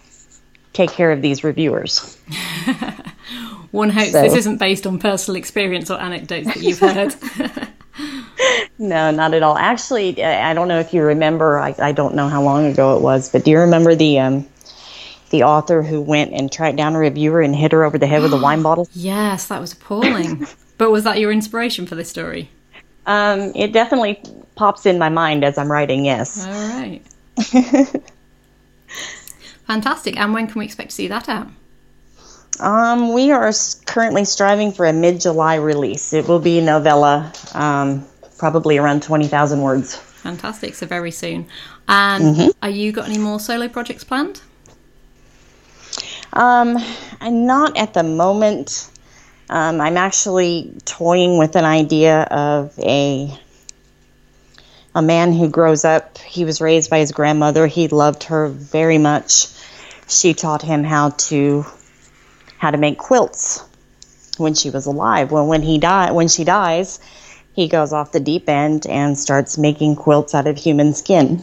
take 0.73 0.91
care 0.91 1.11
of 1.11 1.21
these 1.21 1.43
reviewers. 1.43 2.17
One 3.71 3.89
hopes 3.91 4.11
So- 4.11 4.21
this 4.23 4.33
isn't 4.35 4.57
based 4.57 4.87
on 4.87 4.99
personal 4.99 5.37
experience 5.37 5.91
or 5.91 5.99
anecdotes 5.99 6.47
that 6.47 6.57
you've 6.57 6.79
heard. 6.79 7.15
No, 8.77 9.11
not 9.11 9.33
at 9.33 9.43
all. 9.43 9.57
Actually, 9.57 10.23
I 10.23 10.53
don't 10.53 10.67
know 10.67 10.79
if 10.79 10.93
you 10.93 11.03
remember. 11.03 11.59
I, 11.59 11.75
I 11.79 11.91
don't 11.91 12.15
know 12.15 12.29
how 12.29 12.41
long 12.41 12.65
ago 12.65 12.95
it 12.95 13.01
was, 13.01 13.29
but 13.29 13.43
do 13.43 13.51
you 13.51 13.59
remember 13.59 13.95
the 13.95 14.19
um, 14.19 14.47
the 15.31 15.43
author 15.43 15.81
who 15.83 16.01
went 16.01 16.33
and 16.33 16.51
tracked 16.51 16.77
down 16.77 16.95
a 16.95 16.99
reviewer 16.99 17.41
and 17.41 17.55
hit 17.55 17.71
her 17.71 17.83
over 17.83 17.97
the 17.97 18.07
head 18.07 18.21
with 18.21 18.33
a 18.33 18.37
wine 18.37 18.61
bottle? 18.63 18.87
yes, 18.93 19.47
that 19.47 19.59
was 19.59 19.73
appalling. 19.73 20.47
but 20.77 20.91
was 20.91 21.03
that 21.03 21.19
your 21.19 21.31
inspiration 21.31 21.85
for 21.85 21.95
this 21.95 22.09
story? 22.09 22.49
Um, 23.05 23.51
it 23.55 23.73
definitely 23.73 24.21
pops 24.55 24.85
in 24.85 24.97
my 24.99 25.09
mind 25.09 25.43
as 25.43 25.57
I'm 25.57 25.71
writing. 25.71 26.05
Yes. 26.05 26.45
All 26.45 26.51
right. 26.51 27.01
Fantastic. 29.67 30.17
And 30.17 30.33
when 30.33 30.47
can 30.47 30.59
we 30.59 30.65
expect 30.65 30.89
to 30.91 30.95
see 30.95 31.07
that 31.07 31.29
out? 31.29 31.47
Um, 32.59 33.13
we 33.13 33.31
are 33.31 33.51
currently 33.85 34.25
striving 34.25 34.71
for 34.71 34.85
a 34.85 34.93
mid-July 34.93 35.55
release. 35.55 36.13
It 36.13 36.27
will 36.27 36.39
be 36.39 36.59
a 36.59 36.61
novella, 36.61 37.31
um, 37.53 38.05
probably 38.39 38.77
around 38.77 39.03
twenty 39.03 39.27
thousand 39.27 39.61
words. 39.61 39.95
Fantastic. 39.95 40.73
So 40.73 40.85
very 40.85 41.11
soon. 41.11 41.47
And 41.87 42.53
are 42.61 42.69
you 42.69 42.91
got 42.91 43.07
any 43.07 43.19
more 43.19 43.39
solo 43.39 43.67
projects 43.67 44.03
planned? 44.03 44.41
Um, 46.33 46.77
I'm 47.21 47.45
not 47.45 47.77
at 47.77 47.93
the 47.93 48.03
moment. 48.03 48.89
Um, 49.49 49.81
I'm 49.81 49.97
actually 49.97 50.73
toying 50.85 51.37
with 51.37 51.55
an 51.55 51.65
idea 51.65 52.23
of 52.23 52.77
a 52.79 53.37
a 54.95 55.01
man 55.01 55.33
who 55.33 55.49
grows 55.49 55.85
up. 55.85 56.17
He 56.17 56.45
was 56.45 56.61
raised 56.61 56.89
by 56.89 56.99
his 56.99 57.11
grandmother. 57.11 57.67
He 57.67 57.87
loved 57.87 58.23
her 58.23 58.47
very 58.47 58.97
much. 58.97 59.47
She 60.07 60.33
taught 60.33 60.61
him 60.61 60.83
how 60.83 61.11
to 61.29 61.65
how 62.57 62.71
to 62.71 62.77
make 62.77 62.97
quilts 62.97 63.63
when 64.37 64.53
she 64.53 64.69
was 64.69 64.85
alive. 64.85 65.31
Well, 65.31 65.47
when 65.47 65.61
he 65.61 65.77
died, 65.77 66.11
when 66.13 66.27
she 66.27 66.43
dies, 66.43 66.99
he 67.53 67.67
goes 67.67 67.93
off 67.93 68.11
the 68.11 68.19
deep 68.19 68.47
end 68.47 68.85
and 68.87 69.17
starts 69.17 69.57
making 69.57 69.95
quilts 69.95 70.33
out 70.33 70.47
of 70.47 70.57
human 70.57 70.93
skin. 70.93 71.41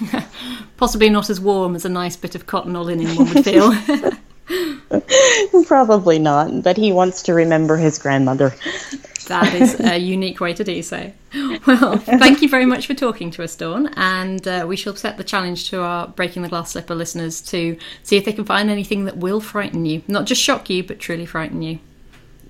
Possibly 0.76 1.10
not 1.10 1.30
as 1.30 1.40
warm 1.40 1.74
as 1.74 1.84
a 1.84 1.88
nice 1.88 2.16
bit 2.16 2.34
of 2.34 2.46
cotton 2.46 2.74
or 2.74 2.84
linen 2.84 3.14
one 3.16 3.32
would 3.32 3.44
feel. 3.44 3.72
Probably 5.66 6.18
not, 6.18 6.62
but 6.62 6.76
he 6.76 6.92
wants 6.92 7.22
to 7.22 7.34
remember 7.34 7.76
his 7.76 7.98
grandmother. 7.98 8.54
that 9.28 9.54
is 9.54 9.78
a 9.80 9.98
unique 9.98 10.40
way 10.40 10.52
to 10.54 10.64
do 10.64 10.82
so. 10.82 11.12
Well, 11.66 11.98
thank 11.98 12.42
you 12.42 12.48
very 12.48 12.66
much 12.66 12.86
for 12.86 12.94
talking 12.94 13.30
to 13.32 13.44
us, 13.44 13.54
Dawn. 13.56 13.88
And 13.96 14.46
uh, 14.46 14.64
we 14.68 14.76
shall 14.76 14.96
set 14.96 15.16
the 15.16 15.24
challenge 15.24 15.70
to 15.70 15.80
our 15.80 16.08
Breaking 16.08 16.42
the 16.42 16.48
Glass 16.48 16.72
Slipper 16.72 16.94
listeners 16.94 17.40
to 17.42 17.78
see 18.02 18.16
if 18.16 18.24
they 18.24 18.32
can 18.32 18.44
find 18.44 18.68
anything 18.68 19.04
that 19.04 19.16
will 19.16 19.40
frighten 19.40 19.86
you. 19.86 20.02
Not 20.08 20.26
just 20.26 20.42
shock 20.42 20.68
you, 20.68 20.82
but 20.82 20.98
truly 20.98 21.26
frighten 21.26 21.62
you. 21.62 21.78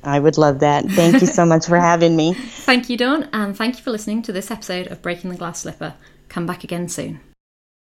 I 0.03 0.19
would 0.19 0.39
love 0.39 0.61
that. 0.61 0.85
Thank 0.87 1.21
you 1.21 1.27
so 1.27 1.45
much 1.45 1.67
for 1.67 1.79
having 1.91 2.17
me. 2.17 2.35
Thank 2.35 2.91
you, 2.91 2.97
Dawn, 2.97 3.29
and 3.33 3.57
thank 3.57 3.77
you 3.77 3.83
for 3.83 3.91
listening 3.91 4.23
to 4.23 4.33
this 4.33 4.51
episode 4.51 4.89
of 4.89 5.03
Breaking 5.03 5.31
the 5.31 5.37
Glass 5.37 5.61
Slipper. 5.61 5.95
Come 6.29 6.47
back 6.47 6.65
again 6.65 6.89
soon. 6.89 7.21